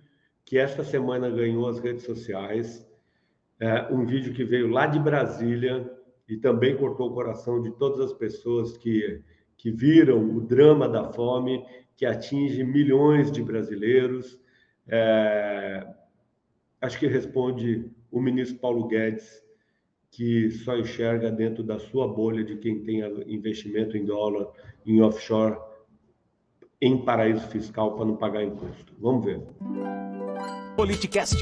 [0.44, 2.86] que esta semana ganhou as redes sociais,
[3.58, 5.90] é um vídeo que veio lá de Brasília
[6.28, 9.22] e também cortou o coração de todas as pessoas que,
[9.62, 11.64] que viram o drama da fome
[11.96, 14.36] que atinge milhões de brasileiros.
[14.88, 15.86] É,
[16.80, 19.40] acho que responde o ministro Paulo Guedes,
[20.10, 24.48] que só enxerga dentro da sua bolha de quem tem investimento em dólar
[24.84, 25.56] em offshore
[26.80, 28.92] em paraíso fiscal para não pagar imposto.
[28.98, 29.40] Vamos ver.
[30.74, 31.38] Politicast.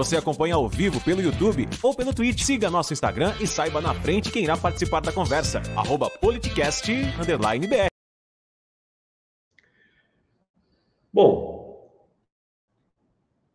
[0.00, 2.40] Você acompanha ao vivo pelo YouTube ou pelo Twitch.
[2.40, 5.60] Siga nosso Instagram e saiba na frente quem irá participar da conversa.
[5.76, 6.08] Arroba.
[11.12, 11.92] Bom,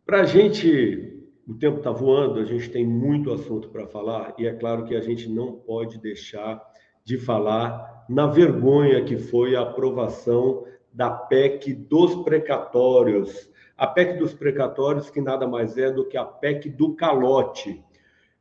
[0.06, 4.46] para a gente, o tempo está voando, a gente tem muito assunto para falar e
[4.46, 6.62] é claro que a gente não pode deixar
[7.04, 14.34] de falar na vergonha que foi a aprovação da PEC dos precatórios a PEC dos
[14.34, 17.84] precatórios, que nada mais é do que a PEC do calote.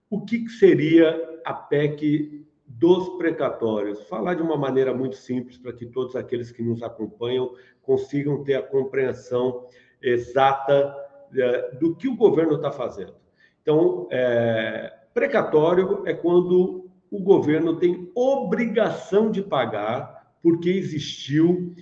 [0.08, 4.02] O que seria a PEC dos precatórios?
[4.08, 8.54] Falar de uma maneira muito simples para que todos aqueles que nos acompanham consigam ter
[8.54, 9.66] a compreensão
[10.00, 10.94] exata
[11.36, 13.14] é, do que o governo está fazendo.
[13.60, 21.74] Então, é, precatório é quando o governo tem obrigação de pagar porque existiu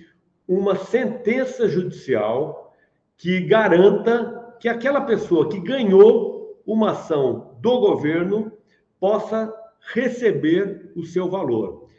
[0.47, 2.72] uma sentença judicial
[3.17, 8.51] que garanta que aquela pessoa que ganhou uma ação do governo
[8.99, 9.53] possa
[9.93, 11.89] receber o seu valor.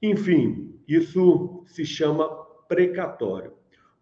[0.00, 2.28] Enfim, isso se chama
[2.68, 3.52] precatório.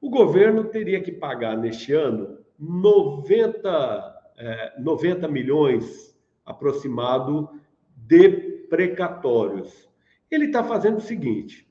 [0.01, 7.49] O governo teria que pagar neste ano 90, é, 90 milhões aproximado
[7.97, 8.29] de
[8.69, 9.89] precatórios.
[10.31, 11.69] Ele está fazendo o seguinte: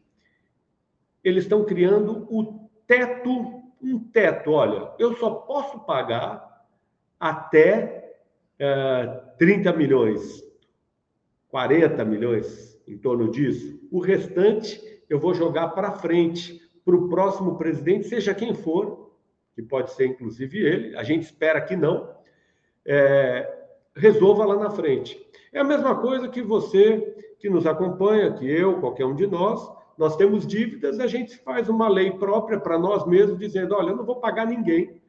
[1.23, 4.51] eles estão criando o teto um teto.
[4.51, 6.65] Olha, eu só posso pagar
[7.19, 8.15] até
[8.59, 9.05] é,
[9.37, 10.43] 30 milhões,
[11.49, 13.79] 40 milhões, em torno disso.
[13.91, 19.13] O restante eu vou jogar para frente, para o próximo presidente, seja quem for,
[19.55, 22.13] que pode ser inclusive ele, a gente espera que não,
[22.85, 25.19] é, resolva lá na frente.
[25.51, 26.99] É a mesma coisa que você
[27.39, 31.69] que nos acompanha, que eu, qualquer um de nós, nós temos dívidas, a gente faz
[31.69, 35.01] uma lei própria para nós mesmos, dizendo: olha, eu não vou pagar ninguém,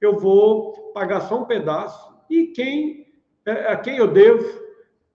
[0.00, 3.00] eu vou pagar só um pedaço, e quem
[3.46, 4.44] é, a quem eu devo,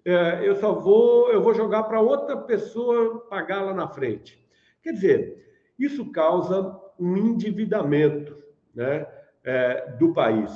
[0.03, 4.43] é, eu só vou, eu vou jogar para outra pessoa pagar lá na frente.
[4.81, 5.45] Quer dizer,
[5.77, 8.37] isso causa um endividamento
[8.73, 9.07] né,
[9.43, 10.51] é, do país.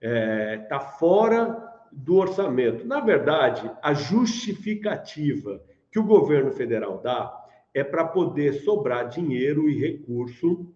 [0.00, 2.86] Está é, tá fora do orçamento.
[2.86, 7.41] Na verdade, a justificativa que o governo federal dá
[7.74, 10.72] é para poder sobrar dinheiro e recurso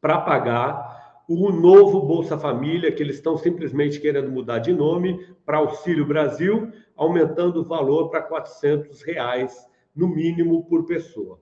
[0.00, 5.58] para pagar o novo Bolsa Família, que eles estão simplesmente querendo mudar de nome para
[5.58, 11.40] Auxílio Brasil, aumentando o valor para 400 reais no mínimo por pessoa.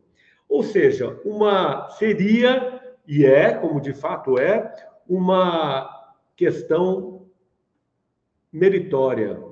[0.48, 4.72] Ou seja, uma seria e é, como de fato é,
[5.06, 5.90] uma
[6.34, 7.26] questão
[8.50, 9.42] meritória.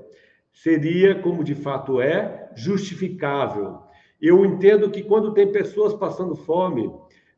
[0.52, 3.81] Seria, como de fato é, justificável.
[4.22, 6.88] Eu entendo que quando tem pessoas passando fome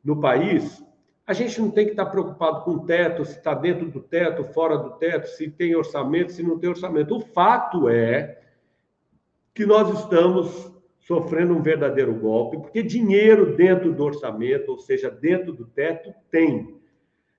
[0.05, 0.85] no país,
[1.27, 4.45] a gente não tem que estar preocupado com o teto, se está dentro do teto,
[4.45, 7.17] fora do teto, se tem orçamento, se não tem orçamento.
[7.17, 8.39] O fato é
[9.55, 15.55] que nós estamos sofrendo um verdadeiro golpe, porque dinheiro dentro do orçamento, ou seja, dentro
[15.55, 16.79] do teto, tem.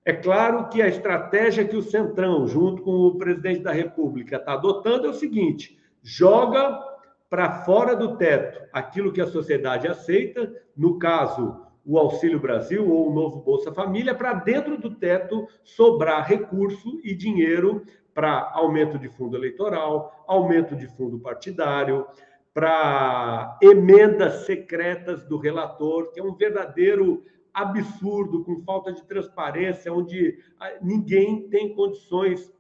[0.04, 4.54] É claro que a estratégia que o Centrão, junto com o presidente da República, está
[4.54, 6.95] adotando é o seguinte: joga
[7.30, 13.10] para fora do teto aquilo que a sociedade aceita, no caso, o Auxílio Brasil ou
[13.10, 19.10] o novo Bolsa Família, para dentro do teto sobrar recurso e dinheiro para aumento de
[19.10, 22.08] fundo eleitoral, aumento de fundo partidário,
[22.54, 30.38] para emendas secretas do relator, que é um verdadeiro absurdo, com falta de transparência, onde
[30.60, 32.54] ah, ninguém tem condições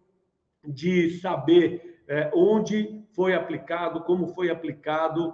[0.65, 5.33] de saber é, onde foi aplicado, como foi aplicado,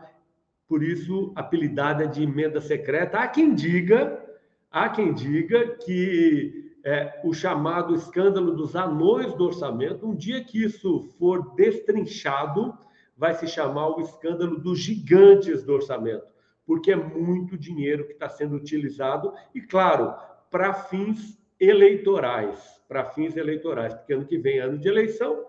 [0.67, 3.19] por isso apelidada de emenda secreta.
[3.19, 4.23] Há quem diga,
[4.71, 10.63] há quem diga que é, o chamado escândalo dos anões do orçamento, um dia que
[10.63, 12.77] isso for destrinchado,
[13.17, 16.31] vai se chamar o escândalo dos gigantes do orçamento
[16.71, 20.15] porque é muito dinheiro que está sendo utilizado e, claro,
[20.49, 25.45] para fins eleitorais, para fins eleitorais, porque ano que vem, ano de eleição,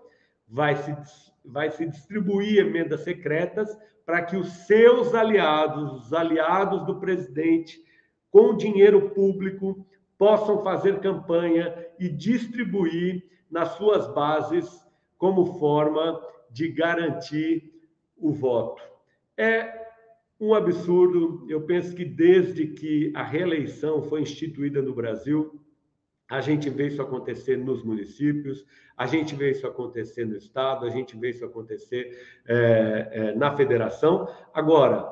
[0.47, 0.95] vai se,
[1.43, 7.81] vai se distribuir emendas secretas para que os seus aliados, os aliados do presidente,
[8.29, 9.85] com dinheiro público,
[10.17, 14.83] possam fazer campanha e distribuir nas suas bases
[15.17, 17.73] como forma de garantir
[18.17, 18.81] o voto.
[19.37, 19.83] É
[20.39, 21.45] um absurdo.
[21.49, 25.62] Eu penso que desde que a reeleição foi instituída no Brasil,
[26.29, 28.65] a gente vê isso acontecer nos municípios,
[28.97, 33.55] a gente vê isso acontecer no Estado, a gente vê isso acontecer é, é, na
[33.55, 34.27] federação.
[34.53, 35.11] Agora,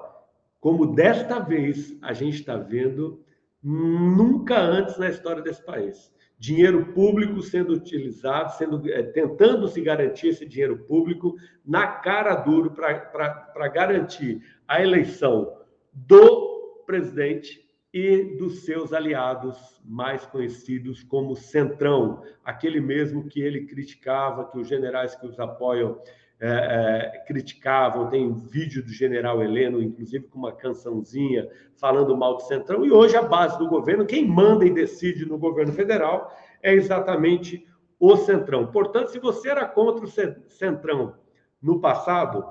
[0.60, 3.24] como desta vez a gente está vendo,
[3.64, 6.12] nunca antes na história desse país.
[6.38, 12.72] Dinheiro público sendo utilizado, sendo, é, tentando se garantir esse dinheiro público na cara duro
[12.72, 15.56] para garantir a eleição
[15.94, 24.46] do presidente e dos seus aliados mais conhecidos como Centrão, aquele mesmo que ele criticava,
[24.46, 26.00] que os generais que os apoiam
[26.40, 28.10] é, é, criticavam.
[28.10, 32.86] Tem vídeo do general Heleno, inclusive com uma cançãozinha falando mal do Centrão.
[32.86, 37.68] E hoje a base do governo, quem manda e decide no governo federal é exatamente
[38.00, 38.72] o Centrão.
[38.72, 41.16] Portanto, se você era contra o Centrão
[41.62, 42.44] no passado,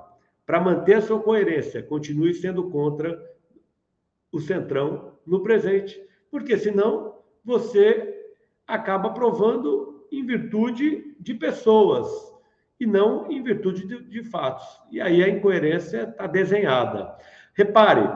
[0.44, 3.20] para manter a sua coerência, continue sendo contra
[4.30, 5.98] o Centrão no presente,
[6.30, 8.32] porque senão você
[8.66, 12.08] acaba provando em virtude de pessoas
[12.80, 14.66] e não em virtude de, de fatos.
[14.90, 17.16] E aí a incoerência está desenhada.
[17.54, 18.10] Repare,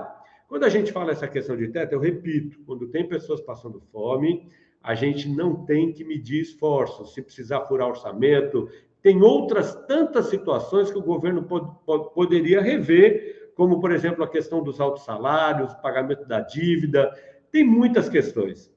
[0.49, 4.49] quando a gente fala essa questão de teto, eu repito, quando tem pessoas passando fome,
[4.83, 7.15] a gente não tem que medir esforços.
[7.15, 8.69] Se precisar furar orçamento,
[9.01, 14.29] tem outras tantas situações que o governo pod, pod, poderia rever, como, por exemplo, a
[14.29, 17.13] questão dos altos salários, pagamento da dívida,
[17.51, 18.73] tem muitas questões.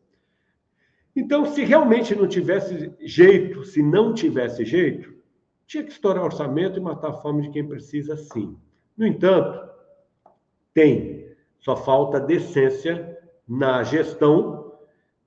[1.15, 5.15] Então, se realmente não tivesse jeito, se não tivesse jeito,
[5.65, 8.55] tinha que estourar orçamento e matar a fome de quem precisa, sim.
[8.95, 9.67] No entanto,
[10.73, 11.35] tem.
[11.59, 14.73] Só falta decência na gestão,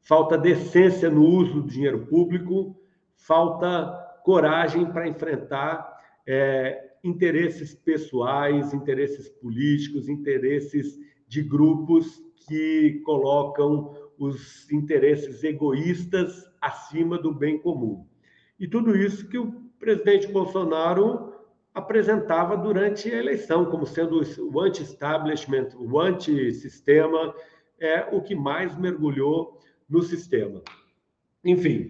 [0.00, 2.80] falta decência no uso do dinheiro público,
[3.16, 3.92] falta
[4.24, 15.42] coragem para enfrentar é, interesses pessoais, interesses políticos, interesses de grupos que colocam os interesses
[15.42, 18.06] egoístas acima do bem comum.
[18.58, 21.32] E tudo isso que o presidente Bolsonaro
[21.72, 24.20] apresentava durante a eleição, como sendo
[24.52, 27.34] o anti-establishment, o anti-sistema,
[27.78, 30.62] é o que mais mergulhou no sistema.
[31.42, 31.88] Enfim,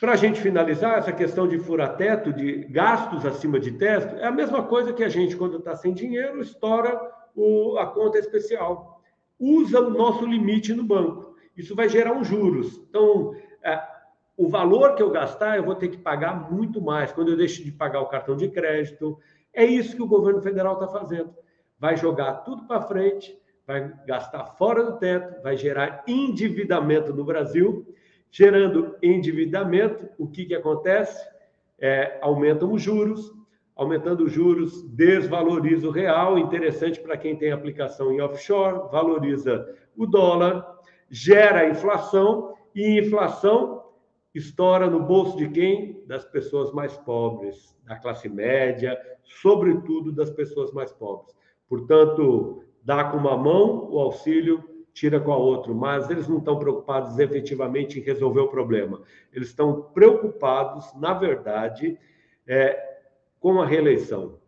[0.00, 4.32] para a gente finalizar, essa questão de fura-teto, de gastos acima de teto, é a
[4.32, 7.00] mesma coisa que a gente, quando está sem dinheiro, estoura
[7.34, 9.02] o, a conta especial.
[9.38, 11.36] Usa o nosso limite no banco.
[11.56, 12.80] Isso vai gerar um juros.
[12.88, 13.80] Então, é,
[14.36, 17.64] o valor que eu gastar, eu vou ter que pagar muito mais quando eu deixo
[17.64, 19.18] de pagar o cartão de crédito.
[19.52, 21.34] É isso que o governo federal está fazendo.
[21.76, 23.36] Vai jogar tudo para frente,
[23.66, 27.84] vai gastar fora do teto, vai gerar endividamento no Brasil.
[28.30, 31.26] Gerando endividamento, o que, que acontece?
[31.78, 33.32] É, aumentam os juros,
[33.74, 40.04] aumentando os juros, desvaloriza o real, interessante para quem tem aplicação em offshore, valoriza o
[40.06, 43.82] dólar, gera inflação, e inflação
[44.34, 46.04] estoura no bolso de quem?
[46.06, 51.34] Das pessoas mais pobres, da classe média, sobretudo das pessoas mais pobres.
[51.68, 54.62] Portanto, dá com uma mão o auxílio,
[54.98, 59.00] tira com a outra, mas eles não estão preocupados efetivamente em resolver o problema.
[59.32, 61.96] Eles estão preocupados, na verdade,
[62.46, 62.98] é,
[63.38, 64.40] com a reeleição.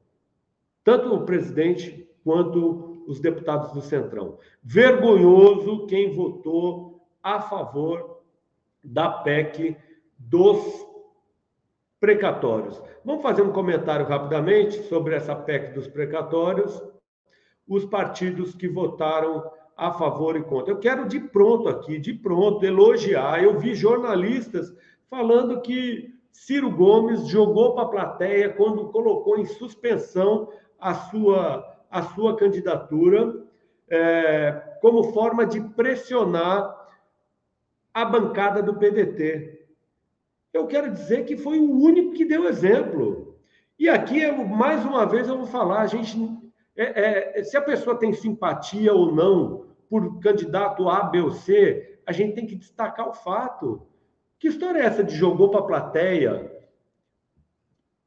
[0.82, 4.38] Tanto o presidente quanto os deputados do Centrão.
[4.60, 8.20] Vergonhoso quem votou a favor
[8.82, 9.76] da PEC
[10.18, 10.58] dos
[12.00, 12.82] precatórios.
[13.04, 16.82] Vamos fazer um comentário rapidamente sobre essa PEC dos precatórios.
[17.68, 19.48] Os partidos que votaram
[19.80, 20.74] a favor e contra.
[20.74, 23.42] Eu quero de pronto aqui, de pronto, elogiar.
[23.42, 24.70] Eu vi jornalistas
[25.08, 32.02] falando que Ciro Gomes jogou para a plateia quando colocou em suspensão a sua, a
[32.02, 33.42] sua candidatura
[33.88, 34.52] é,
[34.82, 36.76] como forma de pressionar
[37.94, 39.66] a bancada do PDT.
[40.52, 43.34] Eu quero dizer que foi o único que deu exemplo.
[43.78, 46.18] E aqui, mais uma vez, eu vou falar: a gente,
[46.76, 51.98] é, é, se a pessoa tem simpatia ou não por candidato A, B ou C,
[52.06, 53.86] a gente tem que destacar o fato.
[54.38, 56.60] Que história é essa de jogou para a plateia?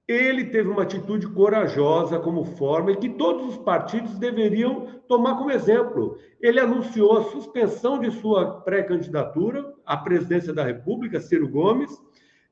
[0.07, 5.51] Ele teve uma atitude corajosa como forma e que todos os partidos deveriam tomar como
[5.51, 6.17] exemplo.
[6.41, 11.91] Ele anunciou a suspensão de sua pré-candidatura à presidência da República, Ciro Gomes,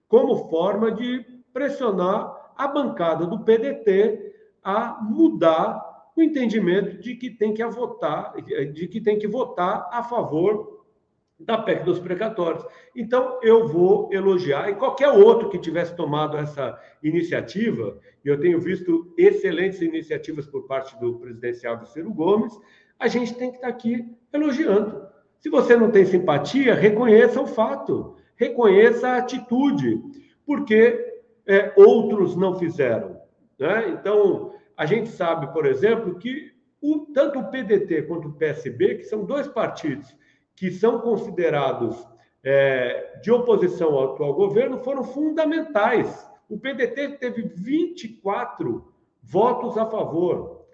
[0.07, 7.53] como forma de pressionar a bancada do PDT a mudar o entendimento de que tem
[7.53, 8.33] que votar,
[8.73, 10.81] de que tem que votar a favor
[11.45, 12.63] da PEC dos precatórios.
[12.95, 18.59] Então, eu vou elogiar, e qualquer outro que tivesse tomado essa iniciativa, e eu tenho
[18.59, 22.53] visto excelentes iniciativas por parte do presidencial do Ciro Gomes,
[22.99, 25.07] a gente tem que estar aqui elogiando.
[25.39, 29.99] Se você não tem simpatia, reconheça o fato, reconheça a atitude,
[30.45, 33.19] porque é, outros não fizeram.
[33.57, 33.89] Né?
[33.89, 36.51] Então, a gente sabe, por exemplo, que
[36.81, 40.15] o, tanto o PDT quanto o PSB, que são dois partidos
[40.55, 42.07] que são considerados
[42.43, 46.29] é, de oposição ao atual governo foram fundamentais.
[46.47, 48.93] O PDT teve 24
[49.23, 50.65] votos a favor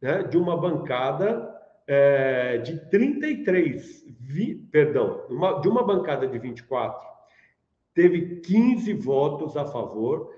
[0.00, 1.48] né, de uma bancada
[1.86, 7.08] é, de 33, vi, perdão, uma, de uma bancada de 24,
[7.94, 10.32] teve 15 votos a favor,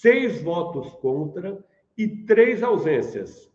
[0.00, 1.64] seis votos contra
[1.96, 3.50] e três ausências.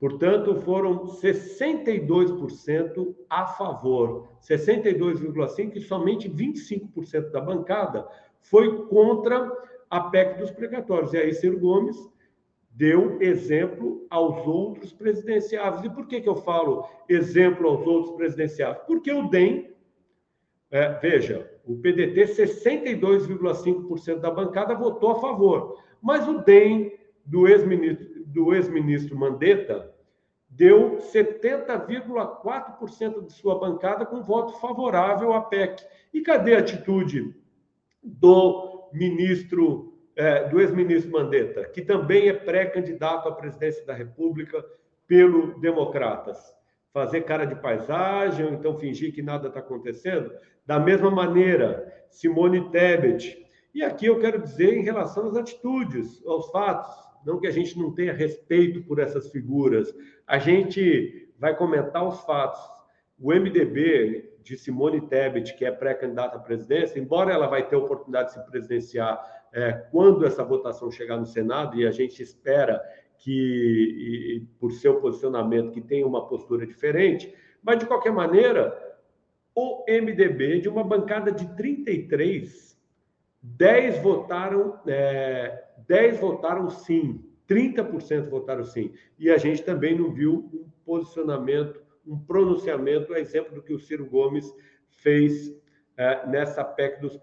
[0.00, 8.06] Portanto, foram 62% a favor, 62,5% e somente 25% da bancada
[8.40, 9.50] foi contra
[9.90, 11.12] a PEC dos precatórios.
[11.12, 11.96] E aí, Ciro Gomes
[12.70, 15.84] deu exemplo aos outros presidenciáveis.
[15.84, 18.86] E por que, que eu falo exemplo aos outros presidenciáveis?
[18.86, 19.74] Porque o DEM,
[20.70, 26.97] é, veja, o PDT, 62,5% da bancada votou a favor, mas o DEM
[27.28, 29.92] do ex-ministro do ex-ministro Mandetta
[30.48, 35.84] deu 70,4% de sua bancada com voto favorável à PEC.
[36.12, 37.34] E cadê a atitude
[38.02, 44.64] do ministro, é, do ex-ministro Mandetta, que também é pré-candidato à presidência da República
[45.06, 46.56] pelo Democratas?
[46.92, 50.32] Fazer cara de paisagem, ou então fingir que nada está acontecendo?
[50.66, 53.46] Da mesma maneira, Simone Tebet.
[53.74, 57.78] E aqui eu quero dizer em relação às atitudes, aos fatos não que a gente
[57.78, 59.94] não tenha respeito por essas figuras.
[60.26, 62.58] A gente vai comentar os fatos.
[63.20, 67.80] O MDB de Simone Tebet, que é pré-candidata à presidência, embora ela vai ter a
[67.80, 69.22] oportunidade de se presidenciar
[69.52, 72.82] é, quando essa votação chegar no Senado, e a gente espera
[73.18, 78.96] que, e, por seu posicionamento, que tenha uma postura diferente, mas de qualquer maneira,
[79.54, 82.78] o MDB, de uma bancada de 33,
[83.42, 88.92] 10 votaram, é, 10 votaram sim, 30% votaram sim.
[89.18, 93.78] E a gente também não viu um posicionamento, um pronunciamento, a exemplo do que o
[93.78, 94.54] Ciro Gomes
[94.88, 95.52] fez
[95.96, 97.18] é, nessa PEC dos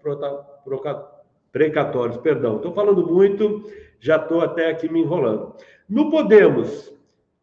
[1.52, 2.16] precatórios.
[2.18, 5.54] Perdão, estou falando muito, já estou até aqui me enrolando.
[5.88, 6.92] No Podemos,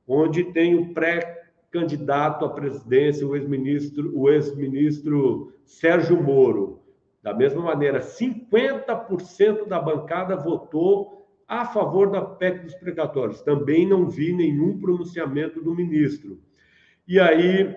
[0.08, 6.83] onde tem o pré-candidato à presidência, o ex-ministro, o ex-ministro Sérgio Moro.
[7.24, 13.42] Da mesma maneira, 50% da bancada votou a favor da PEC dos precatórios.
[13.42, 16.42] Também não vi nenhum pronunciamento do ministro.
[17.08, 17.76] E aí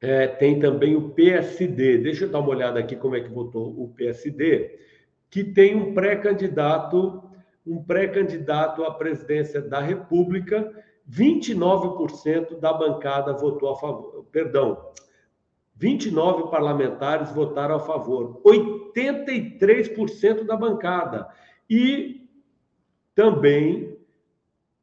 [0.00, 1.98] é, tem também o PSD.
[1.98, 4.78] Deixa eu dar uma olhada aqui como é que votou o PSD,
[5.30, 7.22] que tem um pré-candidato,
[7.64, 10.70] um pré-candidato à presidência da República
[11.10, 14.90] 29% da bancada votou a favor, perdão,
[15.76, 21.28] 29 parlamentares votaram a favor, 83% da bancada.
[21.68, 22.28] E
[23.14, 23.98] também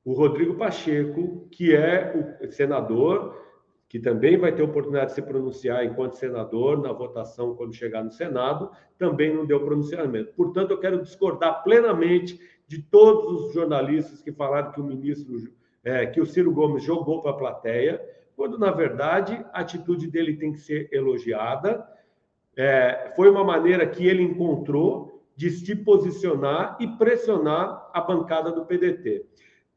[0.04, 3.40] o Rodrigo Pacheco, que é o senador,
[3.88, 8.12] que também vai ter oportunidade de se pronunciar enquanto senador na votação quando chegar no
[8.12, 10.34] Senado, também não deu pronunciamento.
[10.34, 15.52] Portanto, eu quero discordar plenamente de todos os jornalistas que falaram que o ministro
[15.84, 18.02] é, que o Ciro Gomes jogou para a plateia,
[18.42, 21.88] quando na verdade a atitude dele tem que ser elogiada.
[22.58, 28.66] É, foi uma maneira que ele encontrou de se posicionar e pressionar a bancada do
[28.66, 29.28] PDT.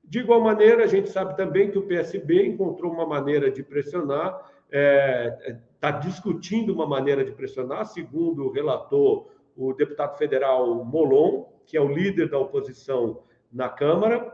[0.02, 4.34] De igual maneira, a gente sabe também que o PSB encontrou uma maneira de pressionar,
[4.64, 11.44] está é, tá discutindo uma maneira de pressionar, segundo o relator, o deputado federal Molon,
[11.66, 13.20] que é o líder da oposição
[13.52, 14.32] na Câmara,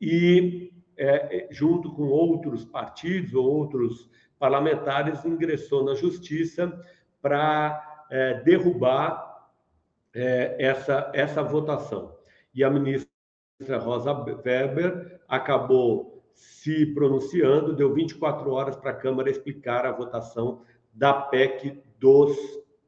[0.00, 6.72] e é, é, junto com outros partidos ou outros parlamentares, ingressou na justiça
[7.20, 9.48] para é, derrubar
[10.14, 12.16] é, essa, essa votação.
[12.54, 13.08] E a ministra
[13.78, 21.12] Rosa Weber acabou se pronunciando, deu 24 horas para a Câmara explicar a votação da
[21.12, 22.36] PEC dos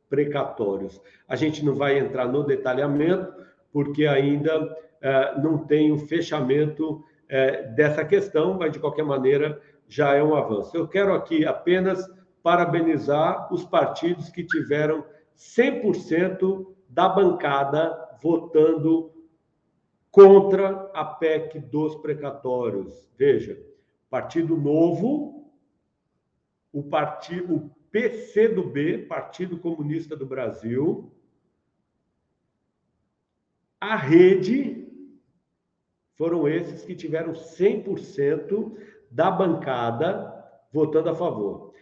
[0.09, 1.01] precatórios.
[1.27, 3.33] A gente não vai entrar no detalhamento,
[3.73, 10.15] porque ainda é, não tem o fechamento é, dessa questão, mas de qualquer maneira já
[10.15, 10.77] é um avanço.
[10.77, 12.07] Eu quero aqui apenas
[12.43, 15.05] parabenizar os partidos que tiveram
[15.37, 19.13] 100% da bancada votando
[20.11, 23.09] contra a PEC dos precatórios.
[23.17, 23.61] Veja,
[24.11, 25.53] Partido Novo,
[26.73, 31.11] o partido o PCdoB, Partido Comunista do Brasil,
[33.81, 34.88] a Rede
[36.19, 38.77] foram esses que tiveram 100%
[39.09, 40.35] da bancada
[40.73, 41.73] votando a favor.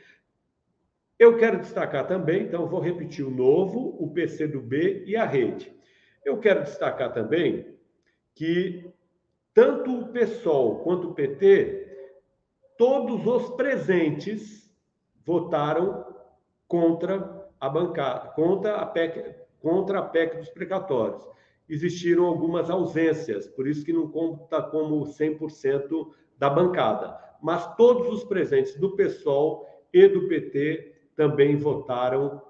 [1.18, 5.74] Eu quero destacar também, então vou repetir o novo, o PCdoB e a rede.
[6.22, 7.74] Eu quero destacar também
[8.34, 8.93] que
[9.55, 11.87] tanto o PSOL quanto o PT,
[12.76, 14.70] todos os presentes
[15.24, 16.14] votaram
[16.68, 21.26] contra a bancada, contra a PEC, contra a PEC dos precatórios
[21.68, 27.18] existiram algumas ausências, por isso que não conta como 100% da bancada.
[27.42, 32.42] Mas todos os presentes do PSOL e do PT também votaram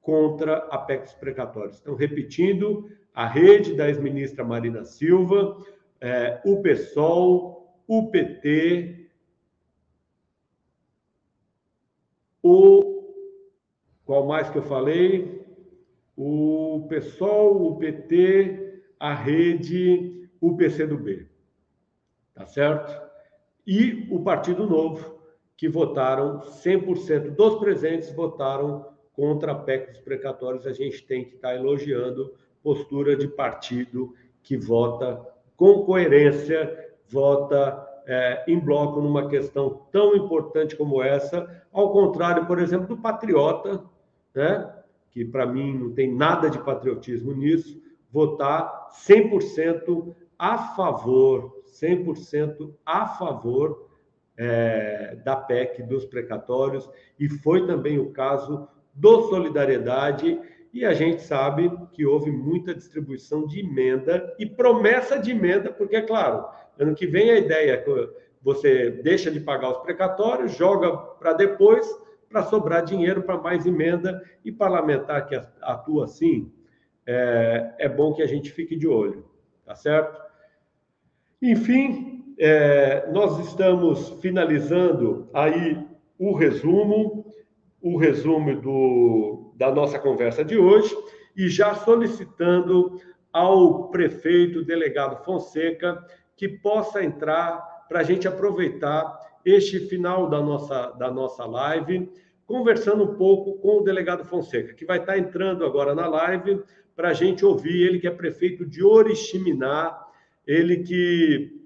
[0.00, 1.80] contra a PEC dos precatórios.
[1.80, 5.58] Então, repetindo, a rede da ex-ministra Marina Silva,
[6.00, 9.10] é, o PSOL, o PT,
[12.42, 12.82] o.
[14.04, 15.42] Qual mais que eu falei?
[16.16, 18.61] o PSOL, o PT,
[19.02, 21.26] a rede, o PCdoB.
[22.32, 23.02] Tá certo?
[23.66, 25.18] E o Partido Novo,
[25.56, 30.68] que votaram 100% dos presentes votaram contra a PEC dos precatórios.
[30.68, 32.32] A gente tem que estar tá elogiando
[32.62, 35.20] postura de partido que vota
[35.56, 42.60] com coerência, vota é, em bloco numa questão tão importante como essa, ao contrário, por
[42.60, 43.82] exemplo, do patriota,
[44.32, 44.72] né?
[45.10, 47.82] que para mim não tem nada de patriotismo nisso,
[48.12, 53.88] votar 100% a favor, 100% a favor
[54.36, 56.88] é, da PEC dos precatórios,
[57.18, 60.38] e foi também o caso do Solidariedade,
[60.72, 65.96] e a gente sabe que houve muita distribuição de emenda e promessa de emenda, porque,
[65.96, 66.46] é claro,
[66.78, 68.10] ano que vem a ideia é que
[68.42, 71.86] você deixa de pagar os precatórios, joga para depois,
[72.28, 76.50] para sobrar dinheiro para mais emenda e parlamentar que atua assim,
[77.06, 79.24] é, é, bom que a gente fique de olho,
[79.64, 80.20] tá certo?
[81.40, 85.84] Enfim, é, nós estamos finalizando aí
[86.18, 87.32] o resumo.
[87.80, 90.96] o resumo do, da nossa conversa de hoje
[91.36, 93.00] e já solicitando
[93.32, 96.04] ao prefeito delegado Fonseca
[96.36, 102.10] que possa entrar para a gente aproveitar este final da nossa, da nossa live,
[102.46, 106.62] conversando um pouco com o delegado Fonseca, que vai estar entrando agora na live
[106.94, 109.98] para a gente ouvir ele, que é prefeito de Oriximiná,
[110.46, 111.62] ele que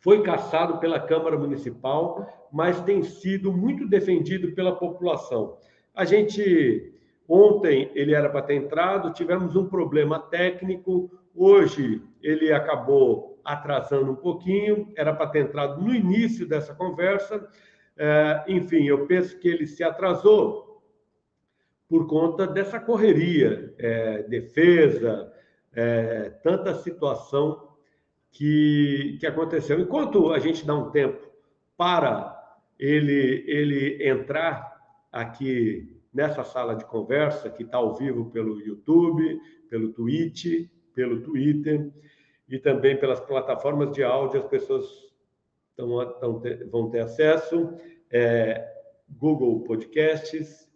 [0.00, 5.56] foi caçado pela Câmara Municipal, mas tem sido muito defendido pela população.
[5.94, 6.92] A gente,
[7.28, 14.16] ontem, ele era para ter entrado, tivemos um problema técnico, hoje ele acabou atrasando um
[14.16, 17.48] pouquinho, era para ter entrado no início dessa conversa.
[17.96, 20.69] É, enfim, eu penso que ele se atrasou
[21.90, 25.32] por conta dessa correria, é, defesa,
[25.72, 27.68] é, tanta situação
[28.30, 29.80] que, que aconteceu.
[29.80, 31.28] Enquanto a gente dá um tempo
[31.76, 32.32] para
[32.78, 34.72] ele, ele entrar
[35.10, 41.90] aqui nessa sala de conversa, que está ao vivo pelo YouTube, pelo Twitch, pelo Twitter,
[42.48, 44.86] e também pelas plataformas de áudio, as pessoas
[45.76, 47.74] tão, tão, vão ter acesso.
[48.08, 48.76] É,
[49.08, 50.69] Google Podcasts,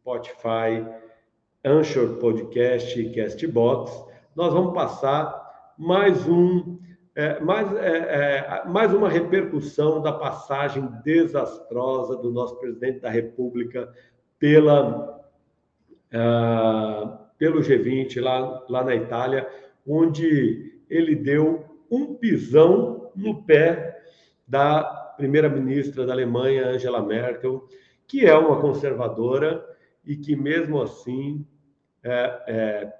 [0.00, 0.82] Spotify,
[1.62, 4.02] Anchor Podcast e Castbox.
[4.34, 6.78] Nós vamos passar mais um
[7.14, 13.92] é, mais, é, é, mais uma repercussão da passagem desastrosa do nosso presidente da República
[14.38, 15.20] pela,
[16.14, 19.46] uh, pelo G20 lá, lá na Itália,
[19.86, 24.02] onde ele deu um pisão no pé
[24.48, 24.82] da
[25.18, 27.68] primeira-ministra da Alemanha, Angela Merkel,
[28.06, 29.69] que é uma conservadora
[30.10, 31.46] e que, mesmo assim,
[32.02, 32.92] é, é,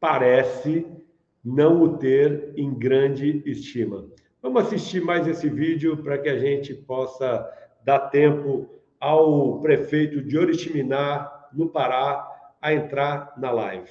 [0.00, 0.86] parece
[1.44, 4.06] não o ter em grande estima.
[4.42, 7.46] Vamos assistir mais esse vídeo para que a gente possa
[7.84, 8.66] dar tempo
[8.98, 12.26] ao prefeito de Oriximiná, no Pará,
[12.62, 13.90] a entrar na live.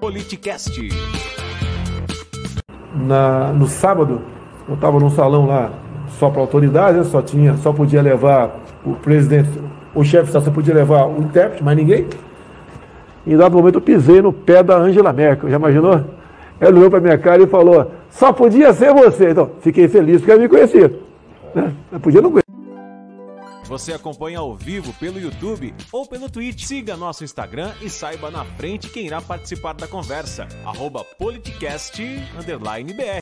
[0.00, 0.80] Politicast
[2.92, 4.20] na, no sábado,
[4.68, 5.72] eu estava num salão lá
[6.18, 7.04] só para autoridade, né?
[7.04, 9.48] só tinha, só podia levar o presidente,
[9.98, 12.06] o chefe de estação podia levar o intérprete, mas ninguém.
[13.26, 16.04] E em dado momento eu pisei no pé da Angela Merkel, já imaginou?
[16.60, 19.30] Ela olhou para minha cara e falou, só podia ser você.
[19.30, 20.88] Então, fiquei feliz porque ela me conhecia.
[21.52, 21.74] Né?
[21.90, 22.46] Eu podia não conhecer.
[23.64, 26.64] Você acompanha ao vivo pelo YouTube ou pelo Twitch.
[26.64, 30.46] Siga nosso Instagram e saiba na frente quem irá participar da conversa.
[30.64, 33.18] Arroba politicast_br.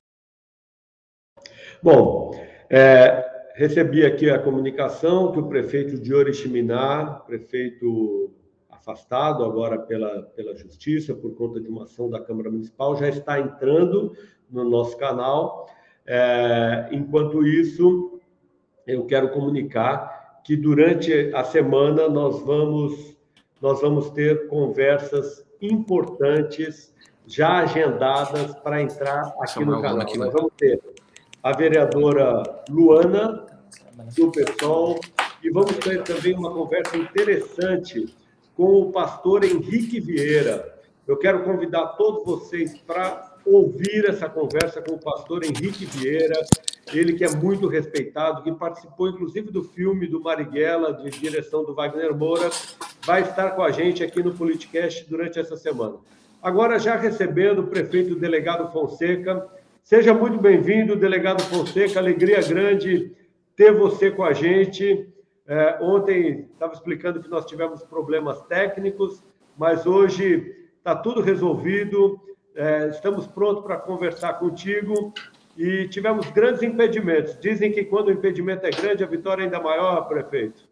[1.83, 2.31] Bom,
[2.71, 8.31] é, recebi aqui a comunicação que o prefeito de Oriximiná, prefeito
[8.69, 13.41] afastado agora pela, pela Justiça por conta de uma ação da Câmara Municipal, já está
[13.41, 14.13] entrando
[14.51, 15.67] no nosso canal.
[16.07, 18.21] É, enquanto isso,
[18.87, 23.17] eu quero comunicar que durante a semana nós vamos
[23.61, 26.95] nós vamos ter conversas importantes
[27.27, 30.03] já agendadas para entrar aqui no canal.
[30.03, 30.79] Aqui, nós vamos ter
[31.47, 33.47] a vereadora Luana
[34.17, 34.99] do PSOL
[35.41, 38.13] e vamos ter também uma conversa interessante
[38.57, 40.77] com o pastor Henrique Vieira.
[41.07, 46.35] Eu quero convidar todos vocês para ouvir essa conversa com o pastor Henrique Vieira,
[46.93, 51.77] ele que é muito respeitado, que participou inclusive do filme do Marighella, de direção do
[51.77, 52.51] Wagner Moura,
[53.05, 55.95] vai estar com a gente aqui no Politicast durante essa semana.
[56.43, 59.49] Agora, já recebendo o prefeito delegado Fonseca,
[59.87, 63.13] seja muito bem-vindo, delegado Fonseca, alegria grande
[63.55, 65.09] ter você com a gente.
[65.47, 69.23] É, ontem estava explicando que nós tivemos problemas técnicos,
[69.57, 72.21] mas hoje está tudo resolvido.
[72.57, 75.15] É, estamos prontos para conversar contigo
[75.57, 77.39] e tivemos grandes impedimentos.
[77.39, 80.69] Dizem que quando o impedimento é grande, a vitória é ainda maior, prefeito.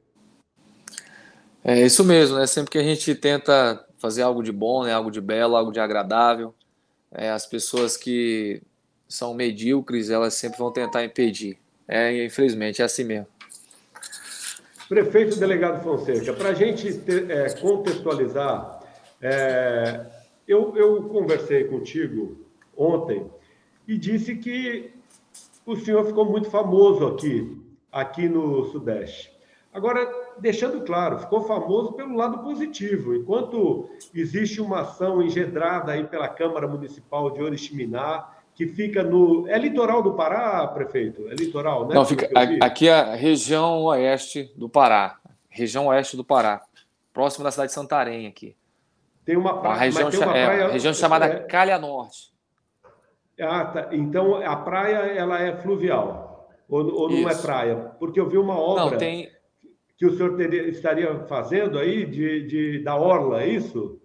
[1.62, 2.48] É isso mesmo, né?
[2.48, 4.92] Sempre que a gente tenta fazer algo de bom, né?
[4.92, 6.52] algo de belo, algo de agradável,
[7.12, 8.60] é, as pessoas que
[9.08, 11.58] são medíocres, elas sempre vão tentar impedir.
[11.86, 13.26] É, infelizmente, é assim mesmo.
[14.88, 18.80] Prefeito Delegado Fonseca, para a gente ter, é, contextualizar,
[19.20, 20.06] é,
[20.46, 22.44] eu, eu conversei contigo
[22.76, 23.26] ontem
[23.88, 24.92] e disse que
[25.64, 27.58] o senhor ficou muito famoso aqui,
[27.90, 29.32] aqui no Sudeste.
[29.72, 33.14] Agora, deixando claro, ficou famoso pelo lado positivo.
[33.14, 39.48] Enquanto existe uma ação engedrada aí pela Câmara Municipal de Oriximiná, que fica no.
[39.48, 41.28] É litoral do Pará, prefeito?
[41.28, 41.94] É litoral, né?
[41.94, 42.28] Não, fica
[42.60, 45.18] aqui é a região oeste do Pará.
[45.48, 46.62] Região oeste do Pará.
[47.12, 48.56] Próximo da cidade de Santarém aqui.
[49.24, 49.90] Tem uma praia.
[49.90, 52.32] Uma região, uma é, praia, região chamada é, Calha Norte.
[53.40, 53.88] Ah, tá.
[53.92, 57.76] Então a praia ela é fluvial ou, ou não é praia?
[57.98, 59.26] Porque eu vi uma obra não, tem...
[59.26, 59.34] que
[59.96, 64.00] que o senhor teria, estaria fazendo aí de, de, da Orla, é isso?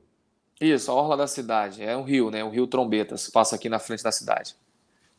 [0.60, 1.84] Isso, a Orla da cidade.
[1.84, 2.43] É um rio, né?
[2.43, 4.55] O rio Trombetas, passa aqui na frente da cidade.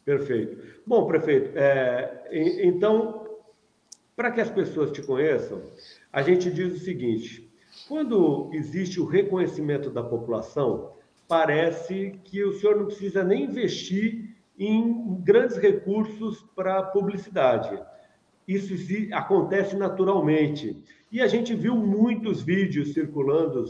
[0.04, 0.58] Perfeito.
[0.86, 2.28] Bom, prefeito, é,
[2.62, 3.26] então,
[4.16, 5.62] para que as pessoas te conheçam,
[6.12, 7.50] a gente diz o seguinte:
[7.88, 10.92] quando existe o reconhecimento da população,
[11.28, 17.80] parece que o senhor não precisa nem investir em grandes recursos para publicidade.
[18.46, 18.74] Isso
[19.12, 20.84] acontece naturalmente.
[21.10, 23.64] E a gente viu muitos vídeos circulando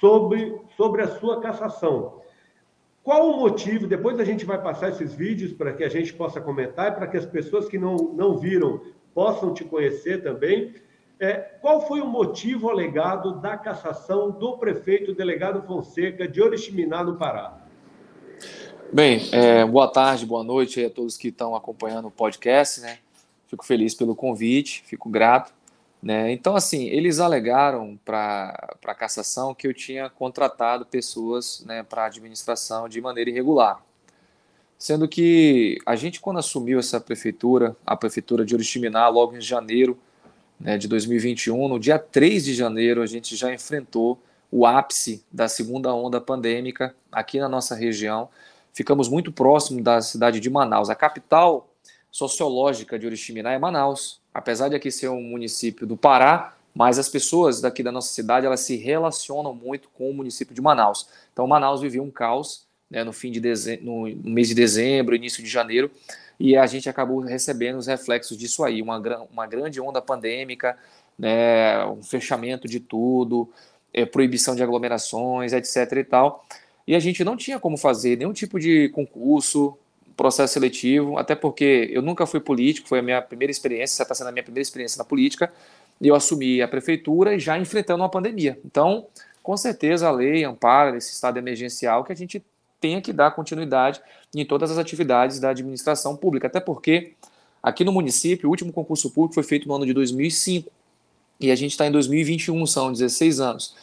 [0.00, 2.20] sobre, sobre a sua cassação.
[3.02, 3.88] Qual o motivo?
[3.88, 7.08] Depois a gente vai passar esses vídeos para que a gente possa comentar e para
[7.08, 8.80] que as pessoas que não, não viram
[9.12, 10.74] possam te conhecer também.
[11.18, 17.16] É, qual foi o motivo alegado da cassação do prefeito delegado Fonseca de Oriximiná, no
[17.16, 17.58] Pará?
[18.92, 22.98] Bem, é, boa tarde, boa noite a todos que estão acompanhando o podcast, né?
[23.48, 25.52] Fico feliz pelo convite, fico grato.
[26.02, 26.30] Né?
[26.32, 32.88] Então, assim, eles alegaram para a cassação que eu tinha contratado pessoas né, para administração
[32.88, 33.82] de maneira irregular.
[34.78, 39.98] Sendo que a gente, quando assumiu essa prefeitura, a prefeitura de Oriximiná, logo em janeiro
[40.58, 44.20] né, de 2021, no dia 3 de janeiro, a gente já enfrentou
[44.50, 48.28] o ápice da segunda onda pandêmica aqui na nossa região.
[48.72, 50.88] Ficamos muito próximo da cidade de Manaus.
[50.88, 51.68] A capital
[52.10, 54.20] sociológica de Oriximiná é Manaus.
[54.38, 58.46] Apesar de aqui ser um município do Pará, mas as pessoas daqui da nossa cidade
[58.46, 61.08] elas se relacionam muito com o município de Manaus.
[61.32, 65.42] Então Manaus vivia um caos né, no fim de dezembro, no mês de dezembro, início
[65.42, 65.90] de janeiro,
[66.38, 70.78] e a gente acabou recebendo os reflexos disso aí, uma, uma grande onda pandêmica,
[71.18, 73.50] né, um fechamento de tudo,
[73.92, 75.94] é, proibição de aglomerações, etc.
[75.96, 76.46] e tal.
[76.86, 79.76] E a gente não tinha como fazer nenhum tipo de concurso,
[80.18, 84.26] processo seletivo, até porque eu nunca fui político, foi a minha primeira experiência, está sendo
[84.26, 85.50] a minha primeira experiência na política,
[86.00, 88.58] e eu assumi a prefeitura e já enfrentando uma pandemia.
[88.64, 89.06] Então,
[89.40, 92.44] com certeza a lei ampara esse estado emergencial que a gente
[92.80, 94.00] tenha que dar continuidade
[94.34, 97.12] em todas as atividades da administração pública, até porque
[97.62, 100.70] aqui no município o último concurso público foi feito no ano de 2005
[101.38, 103.74] e a gente está em 2021, são 16 anos.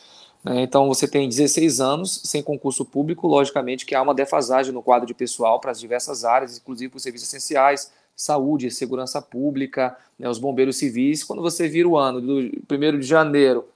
[0.46, 0.62] Né?
[0.62, 5.08] Então, você tem 16 anos sem concurso público, logicamente que há uma defasagem no quadro
[5.08, 10.30] de pessoal para as diversas áreas, inclusive para os serviços essenciais, saúde, segurança pública, né,
[10.30, 11.24] os bombeiros civis.
[11.24, 13.68] Quando você vira o ano do 1 de janeiro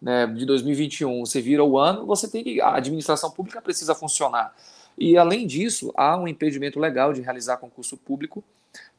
[0.00, 2.60] né, de 2021, você vira o ano, você tem que.
[2.60, 4.54] A administração pública precisa funcionar.
[4.98, 8.44] E, além disso, há um impedimento legal de realizar concurso público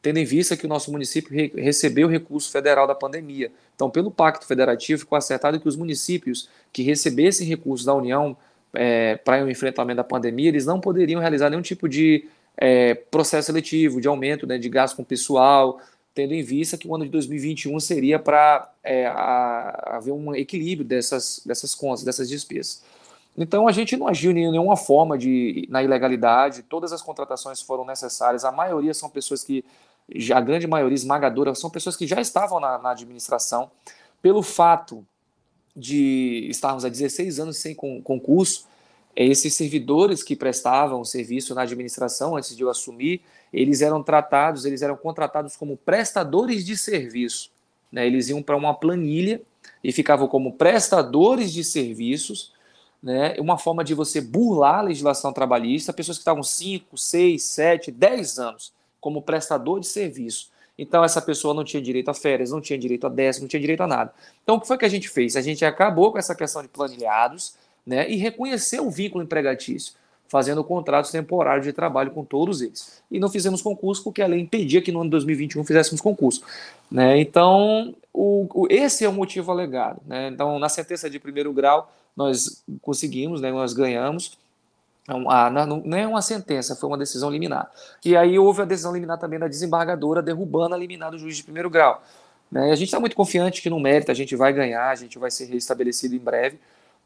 [0.02, 3.52] tendo em vista que o nosso município re recebeu recurso federal da pandemia.
[3.76, 8.36] Então, pelo Pacto Federativo, ficou acertado que os municípios que recebessem recursos da União
[8.74, 12.26] é, para o enfrentamento da pandemia, eles não poderiam realizar nenhum tipo de
[12.58, 15.80] é, processo seletivo, de aumento né, de gasto com pessoal,
[16.14, 21.42] tendo em vista que o ano de 2021 seria para é, haver um equilíbrio dessas,
[21.46, 22.84] dessas contas, dessas despesas.
[23.38, 27.86] Então a gente não agiu de nenhuma forma de, na ilegalidade, todas as contratações foram
[27.86, 29.64] necessárias, a maioria são pessoas que
[30.34, 33.72] a grande maioria esmagadora, são pessoas que já estavam na, na administração.
[34.22, 35.06] Pelo fato
[35.76, 38.66] de estarmos há 16 anos sem concurso,
[39.16, 43.22] é, esses servidores que prestavam serviço na administração antes de eu assumir,
[43.54, 47.52] eles eram tratados, eles eram contratados como prestadores de serviço.
[47.92, 48.08] Né?
[48.08, 49.42] Eles iam para uma planilha
[49.84, 52.54] e ficavam como prestadores de serviços,
[53.04, 53.36] né?
[53.40, 58.40] uma forma de você burlar a legislação trabalhista, pessoas que estavam 5, 6, 7, 10
[58.40, 60.50] anos como prestador de serviço.
[60.82, 63.60] Então, essa pessoa não tinha direito a férias, não tinha direito a décimo, não tinha
[63.60, 64.12] direito a nada.
[64.42, 65.36] Então, o que foi que a gente fez?
[65.36, 67.54] A gente acabou com essa questão de planilhados
[67.86, 69.94] né, e reconheceu o vínculo empregatício,
[70.28, 73.04] fazendo contratos temporários de trabalho com todos eles.
[73.12, 76.42] E não fizemos concurso porque a lei impedia que no ano de 2021 fizéssemos concurso.
[76.90, 77.20] Né?
[77.20, 80.02] Então, o, o, esse é o motivo alegado.
[80.08, 80.30] Né?
[80.30, 84.36] Então, na sentença de primeiro grau, nós conseguimos, né, nós ganhamos,
[85.20, 87.72] não é uma sentença, foi uma decisão liminar.
[88.04, 91.44] E aí houve a decisão liminar também da desembargadora derrubando a liminar do juiz de
[91.44, 92.04] primeiro grau.
[92.52, 92.72] Né?
[92.72, 95.32] A gente está muito confiante que no mérito a gente vai ganhar, a gente vai
[95.32, 96.60] ser restabelecido em breve.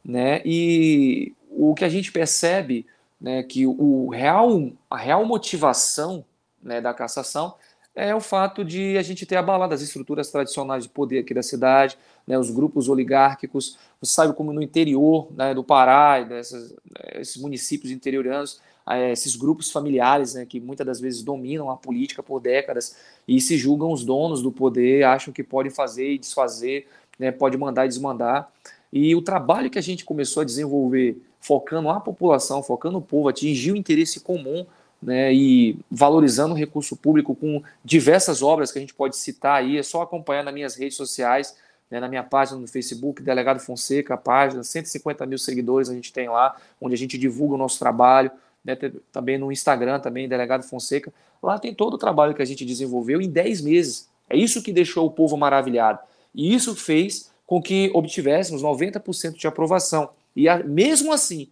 [0.04, 0.42] Né?
[0.44, 2.86] E o que a gente percebe
[3.20, 6.24] né, que o real, a real motivação
[6.62, 7.54] né, da cassação
[7.96, 11.42] é o fato de a gente ter abalado as estruturas tradicionais de poder aqui da
[11.42, 13.78] cidade, né, os grupos oligárquicos.
[14.02, 16.74] Você sabe como no interior né, do Pará, dessas,
[17.14, 22.22] esses municípios interiorianos, eh, esses grupos familiares né, que muitas das vezes dominam a política
[22.22, 22.94] por décadas
[23.26, 26.86] e se julgam os donos do poder, acham que podem fazer e desfazer,
[27.18, 28.52] né, pode mandar e desmandar.
[28.92, 33.28] E o trabalho que a gente começou a desenvolver, focando a população, focando o povo,
[33.28, 34.66] atingir o interesse comum
[35.06, 39.78] né, e valorizando o recurso público com diversas obras que a gente pode citar aí,
[39.78, 41.56] é só acompanhar nas minhas redes sociais,
[41.88, 46.12] né, na minha página no Facebook, Delegado Fonseca, a página, 150 mil seguidores a gente
[46.12, 48.32] tem lá, onde a gente divulga o nosso trabalho,
[48.64, 48.76] né,
[49.12, 51.12] também no Instagram, também, Delegado Fonseca.
[51.40, 54.08] Lá tem todo o trabalho que a gente desenvolveu em 10 meses.
[54.28, 56.00] É isso que deixou o povo maravilhado.
[56.34, 60.10] E isso fez com que obtivéssemos 90% de aprovação.
[60.34, 61.48] E a, mesmo assim,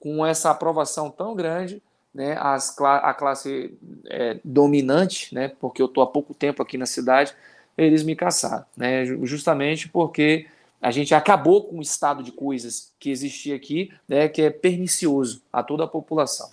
[0.00, 1.82] com essa aprovação tão grande,
[2.14, 6.86] né, as, a classe é, dominante, né, porque eu estou há pouco tempo aqui na
[6.86, 7.34] cidade,
[7.76, 10.46] eles me caçaram, né, justamente porque
[10.80, 15.42] a gente acabou com o estado de coisas que existia aqui, né, que é pernicioso
[15.52, 16.50] a toda a população.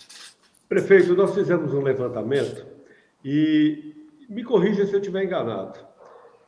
[0.68, 2.64] Prefeito, nós fizemos um levantamento
[3.24, 5.80] e me corrija se eu estiver enganado.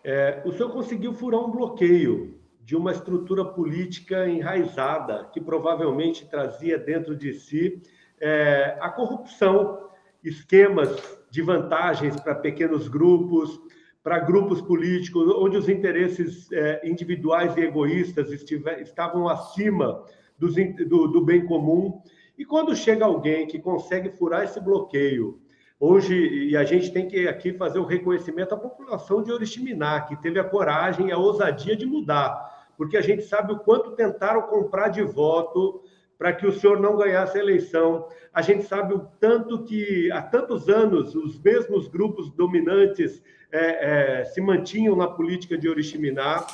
[0.05, 6.79] É, o senhor conseguiu furar um bloqueio de uma estrutura política enraizada que provavelmente trazia
[6.79, 7.83] dentro de si
[8.23, 9.89] é, a corrupção,
[10.23, 13.61] esquemas de vantagens para pequenos grupos,
[14.01, 20.05] para grupos políticos, onde os interesses é, individuais e egoístas estiver, estavam acima
[20.39, 20.55] dos,
[20.87, 22.01] do, do bem comum.
[22.39, 25.41] E quando chega alguém que consegue furar esse bloqueio,
[25.81, 30.15] hoje, e a gente tem que aqui fazer o reconhecimento à população de Oriximiná, que
[30.23, 34.43] teve a coragem e a ousadia de mudar, porque a gente sabe o quanto tentaram
[34.43, 35.83] comprar de voto
[36.23, 38.07] para que o senhor não ganhasse a eleição.
[38.33, 43.21] A gente sabe o tanto que há tantos anos os mesmos grupos dominantes
[43.51, 46.47] é, é, se mantinham na política de Oriximiná.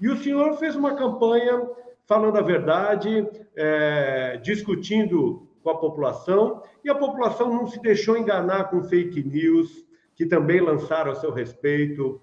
[0.00, 1.68] E o senhor fez uma campanha
[2.06, 8.70] falando a verdade, é, discutindo com a população, e a população não se deixou enganar
[8.70, 9.84] com fake news,
[10.16, 12.22] que também lançaram a seu respeito.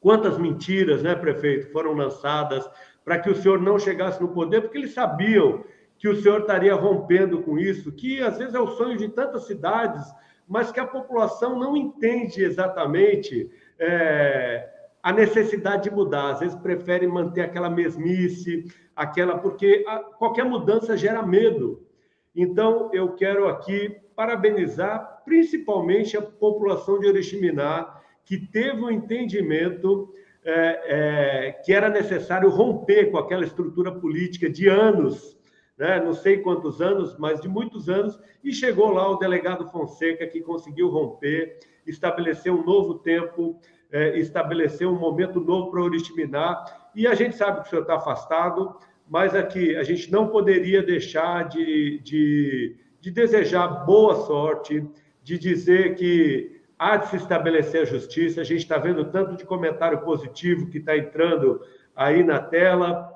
[0.00, 2.68] Quantas mentiras, né, prefeito, foram lançadas
[3.04, 5.62] para que o senhor não chegasse no poder, porque eles sabiam
[5.98, 9.46] que o senhor estaria rompendo com isso, que às vezes é o sonho de tantas
[9.46, 10.04] cidades,
[10.46, 14.68] mas que a população não entende exatamente é,
[15.02, 16.32] a necessidade de mudar.
[16.32, 18.64] Às vezes prefere manter aquela mesmice,
[18.94, 21.86] aquela porque a, qualquer mudança gera medo.
[22.34, 30.12] Então eu quero aqui parabenizar principalmente a população de Oriximiná que teve o um entendimento
[30.44, 35.38] é, é, que era necessário romper com aquela estrutura política de anos
[35.76, 36.00] né?
[36.00, 40.40] não sei quantos anos, mas de muitos anos, e chegou lá o delegado Fonseca, que
[40.40, 43.60] conseguiu romper, estabelecer um novo tempo,
[43.90, 46.64] é, estabelecer um momento novo para Oriximiná,
[46.94, 48.76] e a gente sabe que o senhor está afastado,
[49.08, 54.84] mas aqui a gente não poderia deixar de, de, de desejar boa sorte,
[55.22, 58.40] de dizer que há de se estabelecer a justiça.
[58.40, 61.60] A gente está vendo tanto de comentário positivo que está entrando
[61.94, 63.13] aí na tela,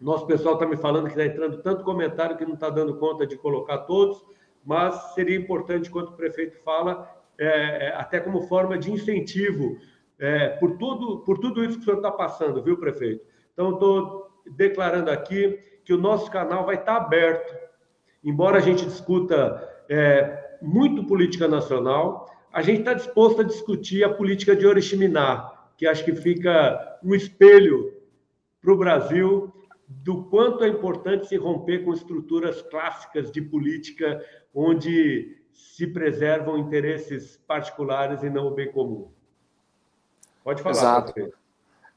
[0.00, 3.26] nosso pessoal está me falando que está entrando tanto comentário que não está dando conta
[3.26, 4.24] de colocar todos,
[4.64, 9.76] mas seria importante, quando o prefeito fala, é, é, até como forma de incentivo
[10.18, 13.24] é, por, tudo, por tudo isso que o senhor está passando, viu, prefeito?
[13.52, 17.56] Então, estou declarando aqui que o nosso canal vai estar tá aberto.
[18.22, 24.12] Embora a gente discuta é, muito política nacional, a gente está disposto a discutir a
[24.12, 27.94] política de Oriximiná, que acho que fica um espelho
[28.60, 29.52] para o Brasil
[29.88, 34.22] do quanto é importante se romper com estruturas clássicas de política
[34.54, 39.08] onde se preservam interesses particulares e não o bem comum.
[40.44, 40.76] Pode falar.
[40.76, 41.32] Exato.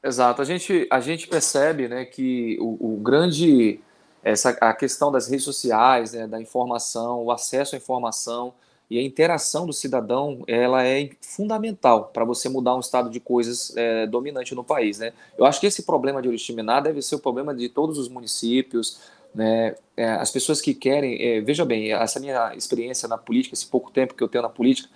[0.02, 0.42] Exato.
[0.42, 3.80] A gente, a gente percebe né, que o, o grande
[4.22, 8.54] essa a questão das redes sociais, né, da informação, o acesso à informação,
[8.92, 13.74] e a interação do cidadão ela é fundamental para você mudar um estado de coisas
[13.74, 14.98] é, dominante no país.
[14.98, 15.14] Né?
[15.38, 19.00] Eu acho que esse problema de Oriximiná deve ser o problema de todos os municípios,
[19.34, 19.76] né?
[19.96, 23.90] É, as pessoas que querem, é, veja bem, essa minha experiência na política, esse pouco
[23.90, 24.90] tempo que eu tenho na política,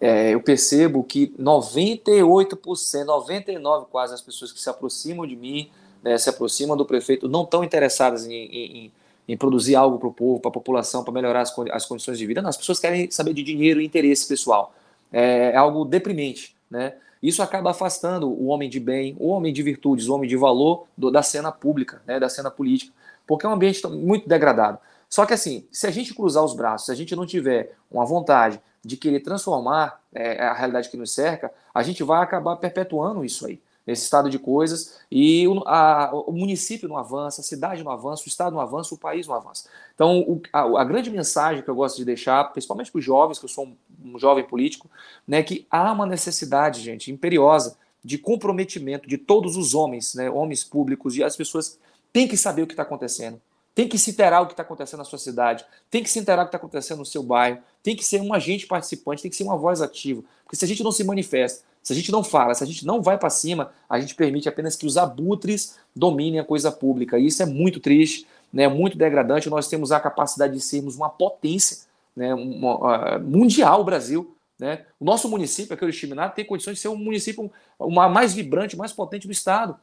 [0.00, 2.56] é, eu percebo que 98%,
[3.04, 5.68] 99% quase as pessoas que se aproximam de mim,
[6.00, 8.92] né, se aproximam do prefeito, não estão interessadas em, em,
[9.28, 12.26] em produzir algo para o povo, para a população, para melhorar as, as condições de
[12.26, 12.42] vida.
[12.42, 14.74] Não, as pessoas querem saber de dinheiro e interesse pessoal.
[15.12, 16.94] É, é algo deprimente, né?
[17.22, 20.86] Isso acaba afastando o homem de bem, o homem de virtudes, o homem de valor
[20.98, 22.92] do, da cena pública, né, da cena política,
[23.24, 24.78] porque é um ambiente muito degradado.
[25.08, 28.04] Só que assim, se a gente cruzar os braços, se a gente não tiver uma
[28.04, 33.24] vontade de querer transformar é, a realidade que nos cerca, a gente vai acabar perpetuando
[33.24, 37.82] isso aí nesse estado de coisas e o, a, o, município não avança, a cidade
[37.82, 39.68] não avança, o estado não avança, o país não avança.
[39.94, 43.38] Então, o, a, a, grande mensagem que eu gosto de deixar, principalmente para os jovens,
[43.38, 44.90] que eu sou um, um jovem político,
[45.26, 50.64] né, que há uma necessidade, gente, imperiosa de comprometimento de todos os homens, né, homens
[50.64, 51.78] públicos e as pessoas
[52.12, 53.40] têm que saber o que está acontecendo.
[53.74, 56.44] Tem que se interar o que está acontecendo na sua cidade, tem que se interar
[56.44, 59.36] o que está acontecendo no seu bairro, tem que ser um agente participante, tem que
[59.36, 60.22] ser uma voz ativa.
[60.44, 62.86] Porque se a gente não se manifesta, Se a gente não fala, se a gente
[62.86, 67.18] não vai para cima, a gente permite apenas que os abutres dominem a coisa pública.
[67.18, 69.50] E isso é muito triste, né, muito degradante.
[69.50, 71.78] Nós temos a capacidade de sermos uma potência
[72.14, 74.36] né, uma, uh, mundial, o Brasil.
[74.58, 74.84] Né?
[75.00, 78.76] O nosso município, aqui o Chiminá, tem condições de ser um município uma, mais vibrante,
[78.76, 79.76] mais potente do Estado.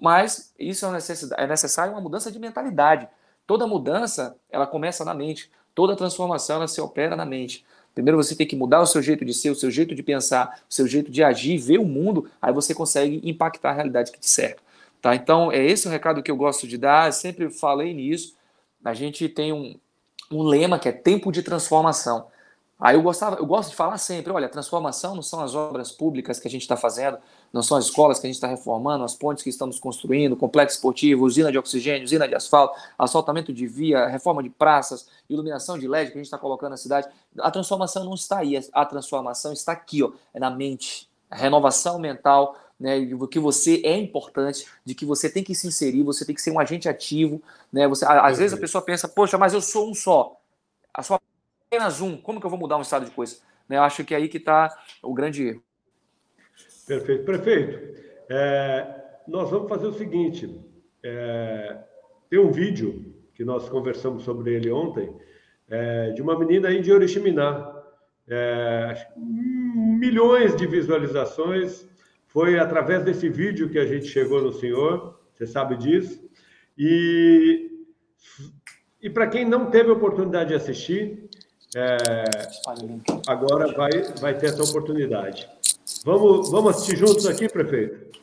[0.00, 0.98] Mas isso é,
[1.42, 3.08] é necessário uma mudança de mentalidade.
[3.46, 5.50] Toda mudança, ela começa na mente.
[5.74, 7.64] Toda transformação, ela se opera na mente.
[7.94, 10.60] Primeiro você tem que mudar o seu jeito de ser, o seu jeito de pensar,
[10.68, 14.18] o seu jeito de agir, ver o mundo, aí você consegue impactar a realidade que
[14.18, 14.62] te cerca.
[15.00, 15.14] Tá?
[15.14, 18.36] Então, é esse o recado que eu gosto de dar, eu sempre falei nisso.
[18.84, 19.74] A gente tem um,
[20.30, 22.26] um lema que é tempo de transformação.
[22.78, 26.40] Aí eu gostava, eu gosto de falar sempre, olha, transformação não são as obras públicas
[26.40, 27.18] que a gente está fazendo,
[27.52, 30.76] não são as escolas que a gente está reformando, as pontes que estamos construindo, complexo
[30.76, 35.88] esportivo, usina de oxigênio, usina de asfalto, asfaltamento de via, reforma de praças, iluminação de
[35.88, 37.08] LED que a gente está colocando na cidade.
[37.38, 41.98] A transformação não está aí, a transformação está aqui, ó, é na mente, a renovação
[41.98, 46.24] mental, né, de que você é importante, de que você tem que se inserir, você
[46.24, 47.86] tem que ser um agente ativo, né?
[47.86, 50.40] Você, às vezes a pessoa pensa, poxa, mas eu sou um só.
[50.94, 51.20] A sua
[51.66, 52.16] apenas um.
[52.16, 53.36] Como que eu vou mudar um estado de coisa?
[53.68, 55.62] Né, eu acho que é aí que está o grande erro.
[56.90, 57.24] Perfeito.
[57.24, 58.84] Prefeito, é,
[59.28, 60.60] nós vamos fazer o seguinte:
[61.04, 61.78] é,
[62.28, 65.08] tem um vídeo que nós conversamos sobre ele ontem,
[65.68, 67.76] é, de uma menina aí de Oriximiná.
[68.26, 71.88] É, milhões de visualizações.
[72.26, 76.20] Foi através desse vídeo que a gente chegou no senhor, você sabe disso.
[76.76, 77.70] E,
[79.00, 81.28] e para quem não teve oportunidade de assistir,
[81.76, 81.96] é,
[83.28, 85.48] agora vai, vai ter essa oportunidade.
[86.04, 88.18] Vamos, vamos assistir juntos aqui, prefeito?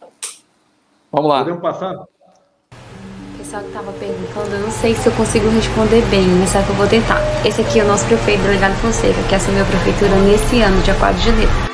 [1.12, 1.40] Vamos lá.
[1.40, 1.94] Podemos passar?
[1.94, 6.66] O pessoal que estava perguntando, eu não sei se eu consigo responder bem, mas sabe
[6.66, 7.22] que eu vou tentar.
[7.46, 10.96] Esse aqui é o nosso prefeito, delegado Fonseca, que assumiu a prefeitura nesse ano, dia
[10.96, 11.67] 4 de janeiro.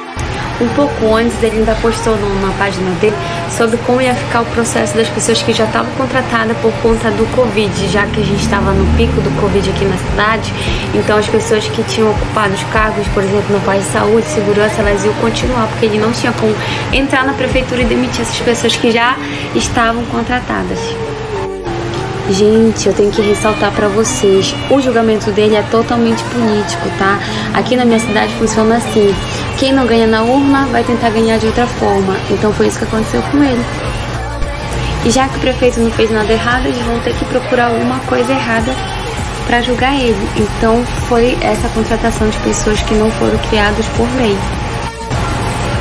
[0.63, 3.15] Um pouco antes, ele ainda postou numa página dele
[3.49, 7.25] sobre como ia ficar o processo das pessoas que já estavam contratadas por conta do
[7.35, 10.53] Covid, já que a gente estava no pico do Covid aqui na cidade.
[10.95, 14.81] Então, as pessoas que tinham ocupado os cargos, por exemplo, no Pai de Saúde, Segurança,
[14.81, 16.55] elas iam continuar, porque ele não tinha como
[16.93, 19.17] entrar na prefeitura e demitir essas pessoas que já
[19.53, 20.79] estavam contratadas.
[22.33, 27.19] Gente, eu tenho que ressaltar para vocês, o julgamento dele é totalmente político, tá?
[27.53, 29.13] Aqui na minha cidade funciona assim:
[29.59, 32.15] quem não ganha na urna vai tentar ganhar de outra forma.
[32.31, 33.63] Então foi isso que aconteceu com ele.
[35.05, 37.99] E já que o prefeito não fez nada errado, eles vão ter que procurar alguma
[37.99, 38.73] coisa errada
[39.45, 40.27] para julgar ele.
[40.35, 44.35] Então foi essa contratação de pessoas que não foram criadas por lei.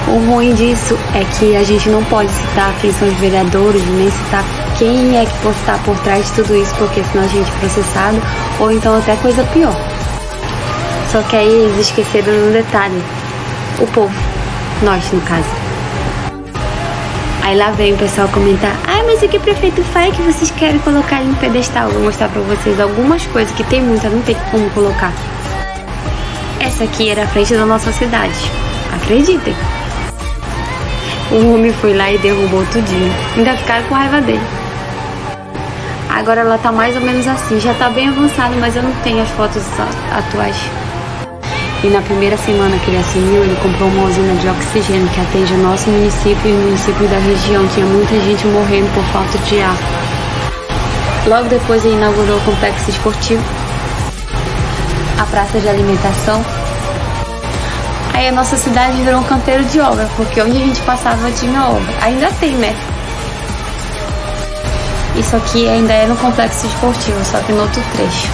[0.07, 4.11] O ruim disso é que a gente não pode citar quem são os vereadores, nem
[4.11, 4.45] citar
[4.79, 8.23] quem é que está por trás de tudo isso, porque senão a gente é processado,
[8.59, 9.75] ou então até coisa pior.
[11.11, 13.03] Só que aí eles esqueceram um detalhe:
[13.81, 14.15] o povo,
[14.83, 15.45] nós no caso.
[17.43, 20.51] Aí lá vem o pessoal comentar: ah, mas o que o prefeito faz que vocês
[20.53, 21.89] querem colocar no pedestal?
[21.91, 25.13] Vou mostrar pra vocês algumas coisas que tem muita, não tem como colocar.
[26.61, 28.51] Essa aqui era a frente da nossa cidade,
[28.95, 29.55] acreditem.
[31.33, 33.13] O homem foi lá e derrubou tudinho.
[33.37, 34.62] Ainda ficaram com raiva dele.
[36.15, 39.23] Agora ela tá mais ou menos assim, já tá bem avançado, mas eu não tenho
[39.23, 39.63] as fotos
[40.13, 40.57] atuais.
[41.83, 45.55] E na primeira semana que ele assumiu, ele comprou uma usina de oxigênio que atende
[45.55, 47.67] o nosso município e o município da região.
[47.69, 49.75] Tinha muita gente morrendo por falta de ar.
[51.27, 53.43] Logo depois ele inaugurou o complexo esportivo,
[55.19, 56.45] a praça de alimentação.
[58.13, 61.69] Aí a nossa cidade virou um canteiro de obra, porque onde a gente passava tinha
[61.69, 61.95] obra.
[62.03, 62.77] Ainda tem, né?
[65.17, 68.29] Isso aqui ainda é no complexo esportivo, só que no outro trecho.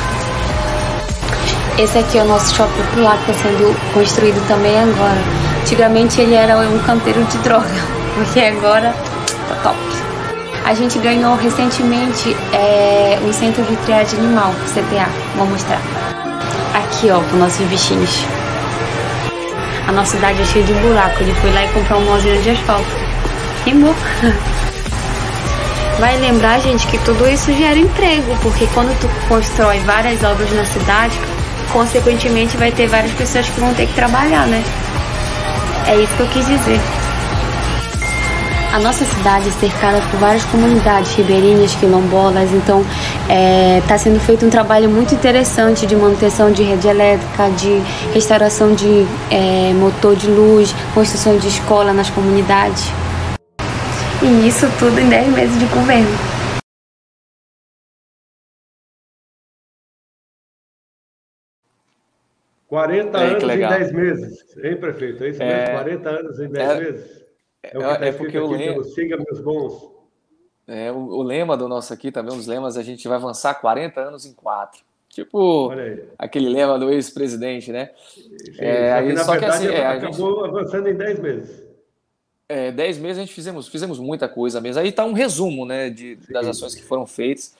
[1.76, 5.18] Esse aqui é o nosso shopping popular que está sendo construído também agora.
[5.62, 7.68] Antigamente ele era um canteiro de droga,
[8.14, 8.94] porque agora
[9.48, 9.78] tá top.
[10.64, 15.08] A gente ganhou recentemente é, um centro de triagem animal, CTA.
[15.36, 15.80] Vou mostrar.
[16.74, 18.24] Aqui, ó, com nossos bichinhos.
[19.86, 21.22] A nossa cidade é cheia de buraco.
[21.22, 22.86] Ele foi lá e comprou uma usina de asfalto.
[23.64, 23.94] Rimou.
[25.98, 30.64] Vai lembrar, gente, que tudo isso gera emprego, porque quando tu constrói várias obras na
[30.64, 31.18] cidade,
[31.72, 34.62] consequentemente vai ter várias pessoas que vão ter que trabalhar, né?
[35.88, 36.80] É isso que eu quis dizer.
[38.72, 42.80] A nossa cidade é cercada por várias comunidades ribeirinhas, quilombolas, então
[43.22, 47.82] está é, tá sendo feito um trabalho muito interessante de manutenção de rede elétrica, de
[48.14, 52.84] restauração de é, motor de luz, construção de escola nas comunidades.
[54.20, 56.08] E isso tudo em 10 meses de governo.
[62.66, 65.22] 40 é, anos em 10 meses, hein, prefeito?
[65.22, 65.52] É isso mesmo?
[65.52, 67.24] É, 40 anos em 10 é, meses?
[67.62, 68.84] É, o que tá é porque o lema...
[68.84, 69.88] Siga meus bons.
[70.66, 74.00] É, o, o, lema do nosso aqui também, os lemas, a gente vai avançar 40
[74.00, 74.82] anos em 4.
[75.10, 75.70] Tipo
[76.18, 77.90] aquele lema do ex-presidente, né?
[78.58, 80.56] é, aí, só que assim, é, acabou gente...
[80.56, 81.67] avançando em 10 meses.
[82.48, 84.80] É, 10 meses a gente fizemos, fizemos muita coisa mesmo.
[84.80, 87.54] Aí tá um resumo, né, de, das ações que foram feitas.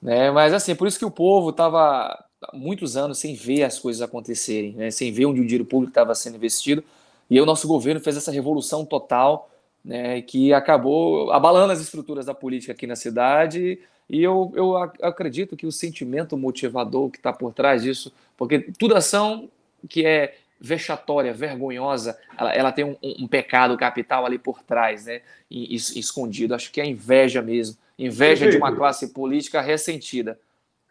[0.00, 0.30] Né?
[0.30, 4.72] Mas assim, por isso que o povo estava muitos anos sem ver as coisas acontecerem,
[4.72, 4.90] né?
[4.90, 6.82] sem ver onde o dinheiro público estava sendo investido.
[7.30, 9.48] E o nosso governo fez essa revolução total,
[9.84, 13.78] né, que acabou abalando as estruturas da política aqui na cidade.
[14.08, 18.98] E eu, eu acredito que o sentimento motivador que está por trás disso, porque toda
[18.98, 19.48] ação
[19.88, 25.20] que é vexatória, vergonhosa, ela, ela tem um, um, pecado capital ali por trás, né,
[25.50, 26.54] escondido.
[26.54, 30.38] Acho que é inveja mesmo, inveja de uma classe política ressentida.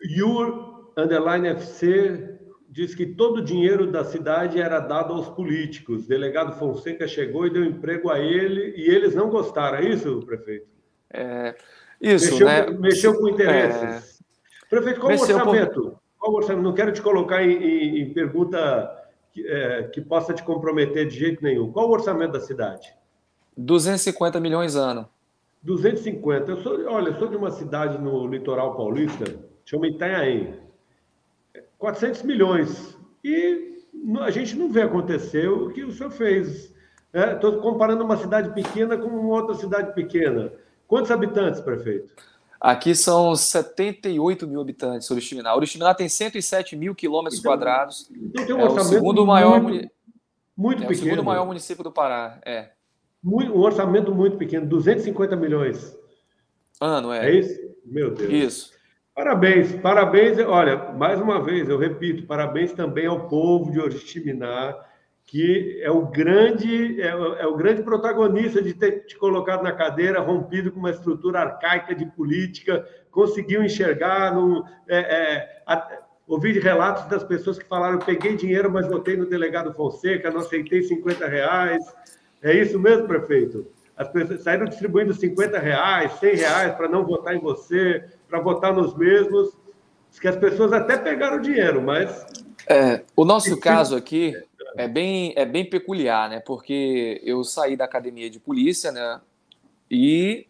[0.03, 2.37] Your Underline FC
[2.69, 6.05] diz que todo o dinheiro da cidade era dado aos políticos.
[6.05, 9.77] O delegado Fonseca chegou e deu emprego a ele e eles não gostaram.
[9.77, 10.67] É isso, prefeito?
[11.13, 11.55] É,
[12.01, 12.65] isso, mexeu, né?
[12.71, 13.83] Mexeu com interesses.
[13.83, 14.01] É...
[14.69, 15.81] Prefeito, qual o orçamento?
[15.81, 16.01] Por...
[16.17, 16.63] Qual o orçamento?
[16.63, 19.00] Não quero te colocar em, em, em pergunta
[19.31, 21.71] que, é, que, possa te comprometer de jeito nenhum.
[21.71, 22.93] Qual o orçamento da cidade?
[23.55, 25.07] 250 milhões ano.
[25.63, 26.51] 250.
[26.51, 29.25] Eu sou, olha, eu sou de uma cidade no litoral paulista,
[29.65, 30.59] chama Itanhaém
[31.81, 32.97] 400 milhões.
[33.23, 33.71] E
[34.21, 36.73] a gente não vê acontecer o que o senhor fez.
[37.13, 37.61] Estou né?
[37.61, 40.51] comparando uma cidade pequena com outra cidade pequena.
[40.87, 42.13] Quantos habitantes, prefeito?
[42.61, 45.55] Aqui são 78 mil habitantes, Oriximiná.
[45.55, 48.07] Oriximiná tem 107 mil quilômetros então, quadrados.
[48.15, 49.89] Então tem um orçamento é o segundo maior, muito,
[50.55, 51.07] muito é pequeno.
[51.07, 52.39] o segundo maior município do Pará.
[52.45, 52.69] É.
[53.23, 55.97] Muito, um orçamento muito pequeno, 250 milhões.
[56.79, 57.29] Ano, é.
[57.29, 57.59] É isso?
[57.83, 58.31] Meu Deus.
[58.31, 58.71] Isso.
[59.15, 60.37] Parabéns, parabéns.
[60.37, 64.77] Olha, mais uma vez, eu repito, parabéns também ao povo de Oriximiná,
[65.25, 70.19] que é o grande, é, é, o grande protagonista de ter te colocado na cadeira,
[70.19, 77.05] rompido com uma estrutura arcaica de política, conseguiu enxergar, no, é, é, a, ouvi relatos
[77.05, 81.83] das pessoas que falaram, peguei dinheiro, mas votei no delegado Fonseca, não aceitei 50 reais.
[82.41, 83.67] É isso mesmo, prefeito?
[83.95, 88.73] As pessoas saíram distribuindo 50 reais, 100 reais para não votar em você, para votar
[88.73, 89.55] nos mesmos,
[90.19, 92.25] que as pessoas até pegaram dinheiro, mas.
[92.67, 94.35] É, o nosso caso aqui
[94.75, 96.39] é bem, é bem peculiar, né?
[96.39, 99.19] Porque eu saí da academia de polícia, né?
[99.89, 100.47] E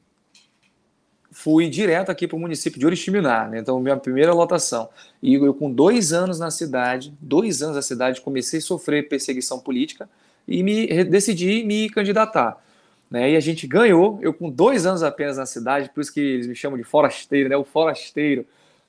[1.31, 3.59] fui direto aqui para o município de Oriximiná, né?
[3.59, 4.89] Então, minha primeira lotação.
[5.23, 9.59] E eu, com dois anos na cidade, dois anos na cidade, comecei a sofrer perseguição
[9.59, 10.09] política
[10.47, 12.61] e me decidi me candidatar.
[13.09, 13.31] Né?
[13.31, 16.47] E a gente ganhou, eu com dois anos apenas na cidade, por isso que eles
[16.47, 17.57] me chamam de forasteiro, né?
[17.57, 18.45] O forasteiro.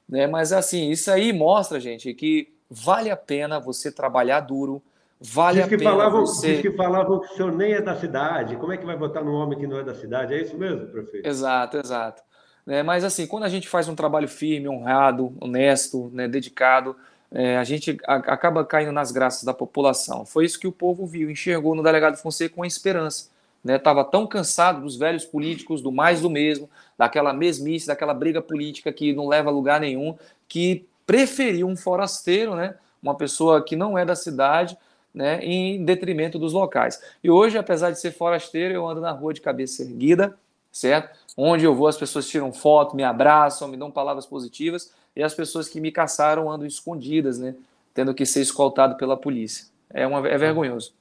[0.09, 0.27] Né?
[0.27, 4.83] Mas assim, isso aí mostra, gente, que vale a pena você trabalhar duro,
[5.23, 6.53] vale diz que a pena falavam, você...
[6.53, 9.25] Diz que falavam que o senhor nem é da cidade, como é que vai votar
[9.25, 10.35] num homem que não é da cidade?
[10.35, 11.27] É isso mesmo, prefeito?
[11.27, 12.23] Exato, exato.
[12.67, 12.83] Né?
[12.83, 16.29] Mas assim, quando a gente faz um trabalho firme, honrado, honesto, né?
[16.29, 16.97] dedicado,
[17.31, 20.27] é, a gente acaba caindo nas graças da população.
[20.27, 23.33] Foi isso que o povo viu, enxergou no delegado Fonseca com a esperança
[23.65, 26.69] estava né, tão cansado dos velhos políticos, do mais do mesmo,
[26.99, 30.17] daquela mesmice, daquela briga política que não leva a lugar nenhum,
[30.49, 34.77] que preferiu um forasteiro, né, uma pessoa que não é da cidade,
[35.15, 37.01] né, em detrimento dos locais.
[37.23, 40.37] E hoje, apesar de ser forasteiro, eu ando na rua de cabeça erguida,
[40.71, 41.19] certo?
[41.37, 45.35] Onde eu vou, as pessoas tiram foto, me abraçam, me dão palavras positivas, e as
[45.35, 47.55] pessoas que me caçaram andam escondidas, né,
[47.93, 49.67] tendo que ser escoltado pela polícia.
[49.91, 50.95] É, uma, é vergonhoso.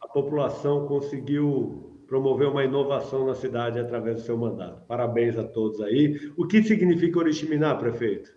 [0.00, 4.82] A população conseguiu promover uma inovação na cidade através do seu mandato.
[4.86, 6.30] Parabéns a todos aí.
[6.36, 8.30] O que significa Oriximiná, prefeito?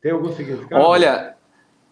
[0.00, 0.82] Tem algum significado?
[0.82, 1.36] Olha,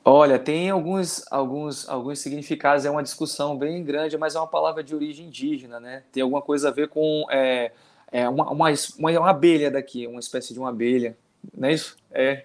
[0.05, 2.85] olha, tem alguns, alguns, alguns significados.
[2.85, 6.03] É uma discussão bem grande, mas é uma palavra de origem indígena, né?
[6.13, 7.73] Tem alguma coisa a ver com é,
[8.11, 11.17] é uma, uma, uma, uma abelha daqui, uma espécie de uma abelha,
[11.57, 11.97] não é isso?
[12.11, 12.45] É,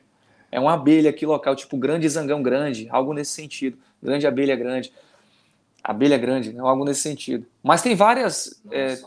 [0.51, 3.77] é uma abelha aqui local, tipo grande zangão grande, algo nesse sentido.
[4.01, 4.93] Grande abelha grande
[5.85, 6.61] abelha grande, né?
[6.61, 7.45] algo nesse sentido.
[7.61, 8.97] Mas tem várias, é,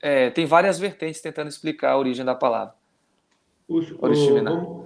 [0.00, 2.74] é, tem várias vertentes tentando explicar a origem da palavra.
[3.68, 4.84] Os, o,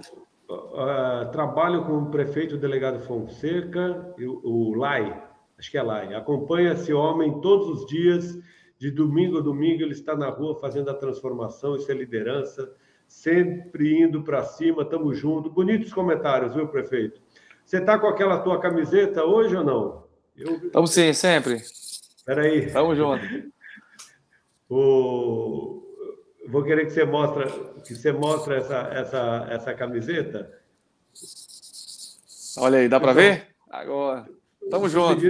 [0.49, 5.23] uh, trabalho com o prefeito delegado Fonseca, o, o Lai,
[5.57, 8.37] acho que é Lai, acompanha esse homem todos os dias,
[8.77, 12.71] de domingo a domingo ele está na rua fazendo a transformação, isso é liderança,
[13.07, 15.51] sempre indo para cima, estamos juntos.
[15.51, 17.21] Bonitos comentários, viu, prefeito?
[17.63, 20.03] Você está com aquela tua camiseta hoje ou não?
[20.35, 20.69] Eu...
[20.73, 21.55] Vamos sim, sempre.
[21.55, 22.71] Espera aí.
[22.71, 23.23] Tamo junto.
[24.67, 25.83] O...
[26.47, 27.43] Vou querer que você mostre,
[27.85, 30.51] que você mostre essa, essa, essa camiseta.
[32.57, 33.55] Olha aí, dá para ver?
[33.69, 34.25] Agora.
[34.69, 35.21] Tamo junto.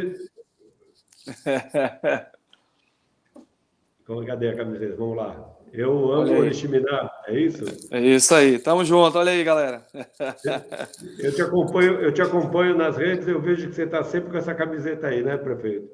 [4.28, 4.96] Cadê a camiseta?
[4.96, 5.52] Vamos lá.
[5.74, 7.66] Eu amo Oriximiná, é isso?
[7.92, 9.86] É isso aí, tamo junto, olha aí, galera.
[11.20, 14.38] Eu te acompanho, eu te acompanho nas redes, eu vejo que você está sempre com
[14.38, 15.90] essa camiseta aí, né, prefeito?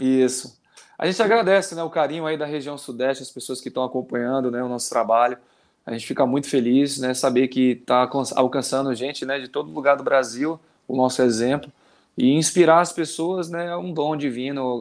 [0.00, 0.58] Isso.
[0.98, 4.50] A gente agradece né, o carinho aí da região sudeste, as pessoas que estão acompanhando
[4.50, 5.36] né, o nosso trabalho.
[5.84, 9.96] A gente fica muito feliz, né, saber que está alcançando gente, né, de todo lugar
[9.96, 11.72] do Brasil, o nosso exemplo,
[12.16, 14.80] e inspirar as pessoas, né, é um dom divino.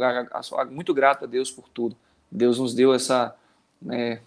[0.69, 1.95] Muito grato a Deus por tudo.
[2.31, 3.35] Deus nos deu essa
[3.81, 4.21] né,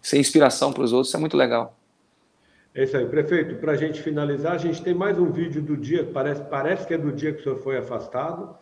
[0.00, 1.74] ser inspiração para os outros, isso é muito legal.
[2.74, 3.56] É isso aí, prefeito.
[3.56, 6.94] Para a gente finalizar, a gente tem mais um vídeo do dia, parece, parece que
[6.94, 8.56] é do dia que o senhor foi afastado,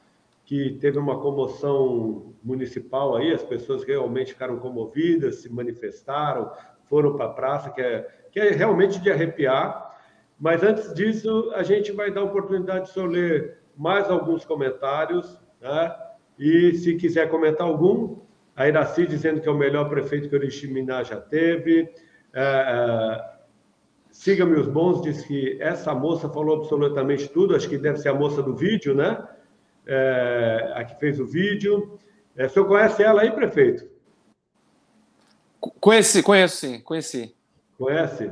[0.44, 6.50] que teve uma comoção municipal aí, as pessoas realmente ficaram comovidas, se manifestaram,
[6.90, 9.96] foram para a praça, que é, que é realmente de arrepiar.
[10.38, 15.94] Mas antes disso, a gente vai dar oportunidade de senhor ler mais alguns comentários, né?
[16.38, 18.18] E se quiser comentar algum,
[18.56, 21.88] a Iraci dizendo que é o melhor prefeito que Oriximiná já teve.
[22.32, 23.30] É, é,
[24.10, 28.14] Siga-me os bons diz que essa moça falou absolutamente tudo, acho que deve ser a
[28.14, 29.22] moça do vídeo, né?
[29.86, 31.98] É, a que fez o vídeo.
[32.36, 33.86] É, o senhor conhece ela aí, prefeito?
[35.60, 37.34] Conheci, conheço sim, conheci.
[37.78, 38.30] Conhece?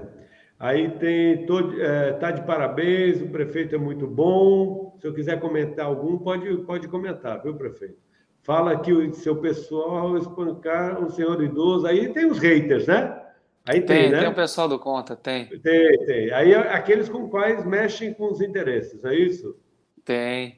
[0.59, 4.96] Aí tem todo, é, tá de parabéns, o prefeito é muito bom.
[5.00, 8.09] Se eu quiser comentar algum, pode, pode comentar, viu, prefeito?
[8.48, 11.86] fala que o seu pessoal espancar um senhor idoso.
[11.86, 13.22] Aí tem os haters, né?
[13.66, 14.20] Aí tem, tem né?
[14.20, 15.44] Tem o pessoal do conta, tem.
[15.44, 16.32] Tem, tem.
[16.32, 19.55] Aí é aqueles com quais mexem com os interesses, é isso?
[20.02, 20.57] Tem.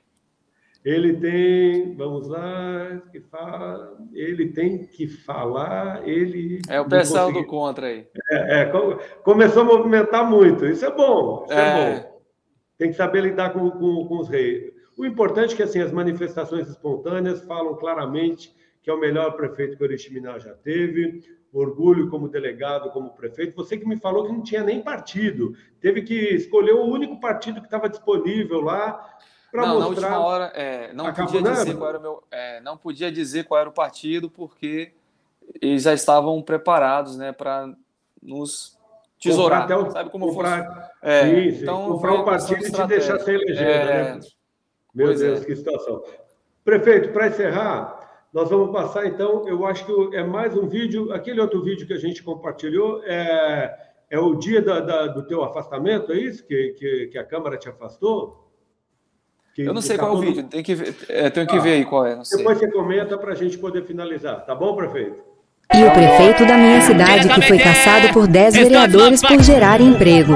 [0.85, 6.61] Ele tem, vamos lá, que fala, ele tem que falar, ele.
[6.69, 8.07] É o pessoal do contra aí.
[8.31, 8.73] É, é,
[9.23, 10.65] começou a movimentar muito.
[10.67, 12.21] Isso é bom, isso é, é bom.
[12.79, 14.73] Tem que saber lidar com, com, com os reis.
[14.97, 19.77] O importante é que assim, as manifestações espontâneas falam claramente que é o melhor prefeito
[19.77, 23.55] que o Oriximiná já teve, orgulho como delegado, como prefeito.
[23.57, 27.61] Você que me falou que não tinha nem partido, teve que escolher o único partido
[27.61, 29.19] que estava disponível lá
[29.51, 29.81] para mostrar.
[29.81, 33.45] Na última hora, é, não, podia dizer qual era o meu, é, não podia dizer
[33.45, 34.93] qual era o partido, porque
[35.61, 37.73] eles já estavam preparados né, para
[38.23, 38.79] nos
[39.21, 39.71] tesourar.
[39.71, 41.63] O, sabe como comprar, é, sim.
[41.63, 43.71] Então, comprar um partido e te deixar sem legenda.
[43.71, 44.21] É, né?
[44.95, 45.45] Meu Deus, é.
[45.45, 46.03] que situação.
[46.65, 49.47] Prefeito, para encerrar, nós vamos passar então.
[49.49, 51.13] Eu acho que é mais um vídeo.
[51.13, 53.77] Aquele outro vídeo que a gente compartilhou é,
[54.09, 56.45] é o dia da, da, do teu afastamento, é isso?
[56.45, 58.50] Que, que, que a Câmara te afastou?
[59.55, 61.61] Que, eu não sei qual é o vídeo, tem que ver, é, tenho que ah,
[61.61, 62.17] ver aí qual é.
[62.37, 65.17] depois você comenta para a gente poder finalizar, tá bom, prefeito?
[65.73, 70.35] E o prefeito da minha cidade, que foi caçado por 10 vereadores por gerar emprego.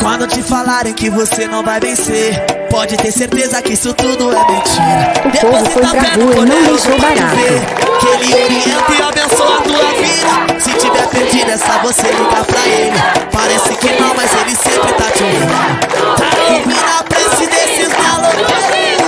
[0.00, 2.40] Quando te falarem que você não vai vencer,
[2.70, 5.12] pode ter certeza que isso tudo é mentira.
[5.26, 7.36] O povo foi pra rua e não deixou barato.
[8.00, 10.55] Que ele orienta e abençoa a tua vida.
[11.56, 12.92] É só você ligar pra ele.
[13.32, 15.46] Parece que não, mas ele sempre tá te ouvindo.
[16.14, 19.06] Tá ouvindo a prece desses maloqueiros.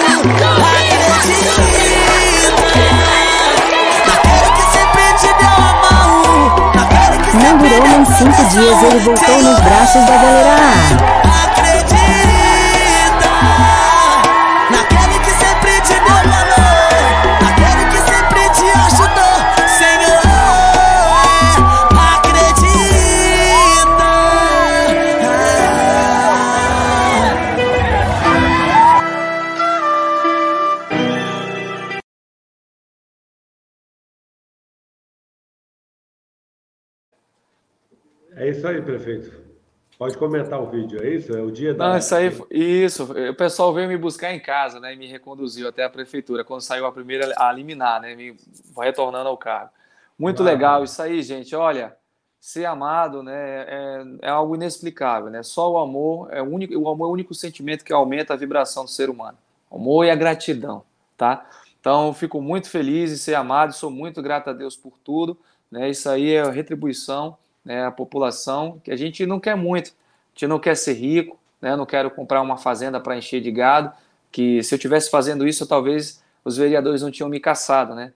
[7.34, 11.27] Não durou nem cinco dias, ele voltou nos braços da galera.
[38.58, 39.48] Isso aí, prefeito.
[39.98, 41.36] Pode comentar o vídeo, é isso?
[41.36, 41.88] É o dia da.
[41.88, 43.04] Não, isso aí, isso.
[43.04, 44.94] O pessoal veio me buscar em casa, né?
[44.94, 48.14] E me reconduziu até a prefeitura, quando saiu a primeira a liminar, né?
[48.14, 48.36] Me
[48.76, 49.70] retornando ao cargo.
[50.16, 51.54] Muito legal isso aí, gente.
[51.56, 51.96] Olha,
[52.40, 53.64] ser amado, né?
[53.68, 55.42] É, é, algo inexplicável, né?
[55.42, 58.36] Só o amor é o único, o amor é o único sentimento que aumenta a
[58.36, 59.36] vibração do ser humano.
[59.68, 60.84] O amor e a gratidão,
[61.16, 61.44] tá?
[61.80, 65.36] Então, fico muito feliz em ser amado, sou muito grato a Deus por tudo,
[65.68, 65.90] né?
[65.90, 67.36] Isso aí é retribuição
[67.68, 69.88] né, a população, que a gente não quer muito.
[69.88, 73.52] A gente não quer ser rico, né, não quero comprar uma fazenda para encher de
[73.52, 73.92] gado,
[74.32, 78.14] que se eu tivesse fazendo isso, talvez os vereadores não tinham me caçado, né?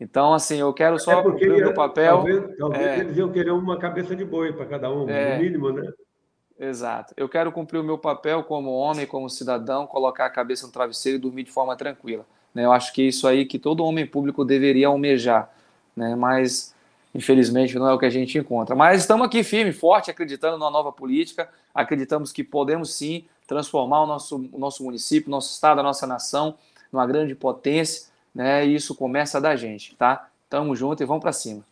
[0.00, 2.16] Então, assim, eu quero só cumprir o meu papel.
[2.16, 5.44] Talvez, talvez é, eles iam querer uma cabeça de boi para cada um, é, no
[5.44, 5.92] mínimo, né?
[6.58, 7.14] Exato.
[7.16, 11.18] Eu quero cumprir o meu papel como homem, como cidadão, colocar a cabeça no travesseiro
[11.18, 12.26] e dormir de forma tranquila.
[12.52, 12.64] Né?
[12.64, 15.48] Eu acho que é isso aí que todo homem público deveria almejar.
[15.96, 16.16] Né?
[16.16, 16.73] Mas
[17.14, 18.74] infelizmente não é o que a gente encontra.
[18.74, 24.06] Mas estamos aqui firme, forte, acreditando numa nova política, acreditamos que podemos sim transformar o
[24.06, 26.56] nosso, o nosso município, nosso estado, a nossa nação
[26.92, 28.66] numa grande potência, né?
[28.66, 30.28] E isso começa da gente, tá?
[30.48, 31.64] Tamo junto e vamos para cima.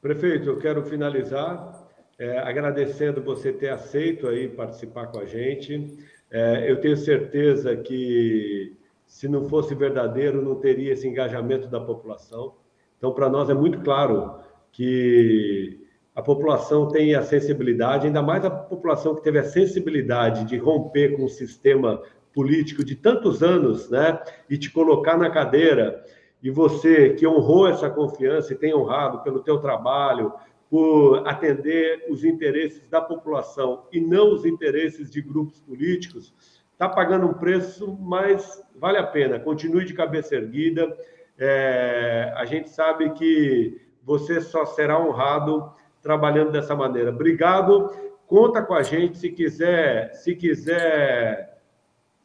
[0.00, 1.86] Prefeito, eu quero finalizar
[2.18, 5.98] é, agradecendo você ter aceito aí participar com a gente.
[6.30, 8.76] É, eu tenho certeza que
[9.06, 12.54] se não fosse verdadeiro, não teria esse engajamento da população.
[12.98, 14.40] Então, para nós é muito claro
[14.72, 20.56] que a população tem a sensibilidade, ainda mais a população que teve a sensibilidade de
[20.56, 22.02] romper com o sistema
[22.34, 26.04] político de tantos anos, né, e te colocar na cadeira.
[26.42, 30.32] E você que honrou essa confiança e tem honrado pelo teu trabalho,
[30.70, 36.34] por atender os interesses da população e não os interesses de grupos políticos,
[36.72, 39.40] está pagando um preço, mas vale a pena.
[39.40, 40.96] Continue de cabeça erguida.
[41.38, 45.70] É, a gente sabe que você só será honrado
[46.00, 47.10] trabalhando dessa maneira.
[47.10, 47.90] Obrigado.
[48.26, 51.60] Conta com a gente se quiser, se quiser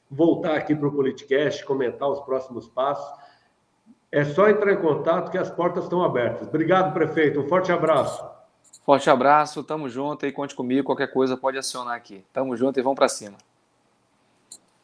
[0.10, 3.20] voltar aqui para o Politicast, comentar os próximos passos.
[4.10, 6.48] É só entrar em contato que as portas estão abertas.
[6.48, 7.42] Obrigado, prefeito.
[7.42, 8.24] Um forte abraço.
[8.86, 10.86] Forte abraço, tamo junto e conte comigo.
[10.86, 12.24] Qualquer coisa pode acionar aqui.
[12.32, 13.36] Tamo junto e vamos para cima.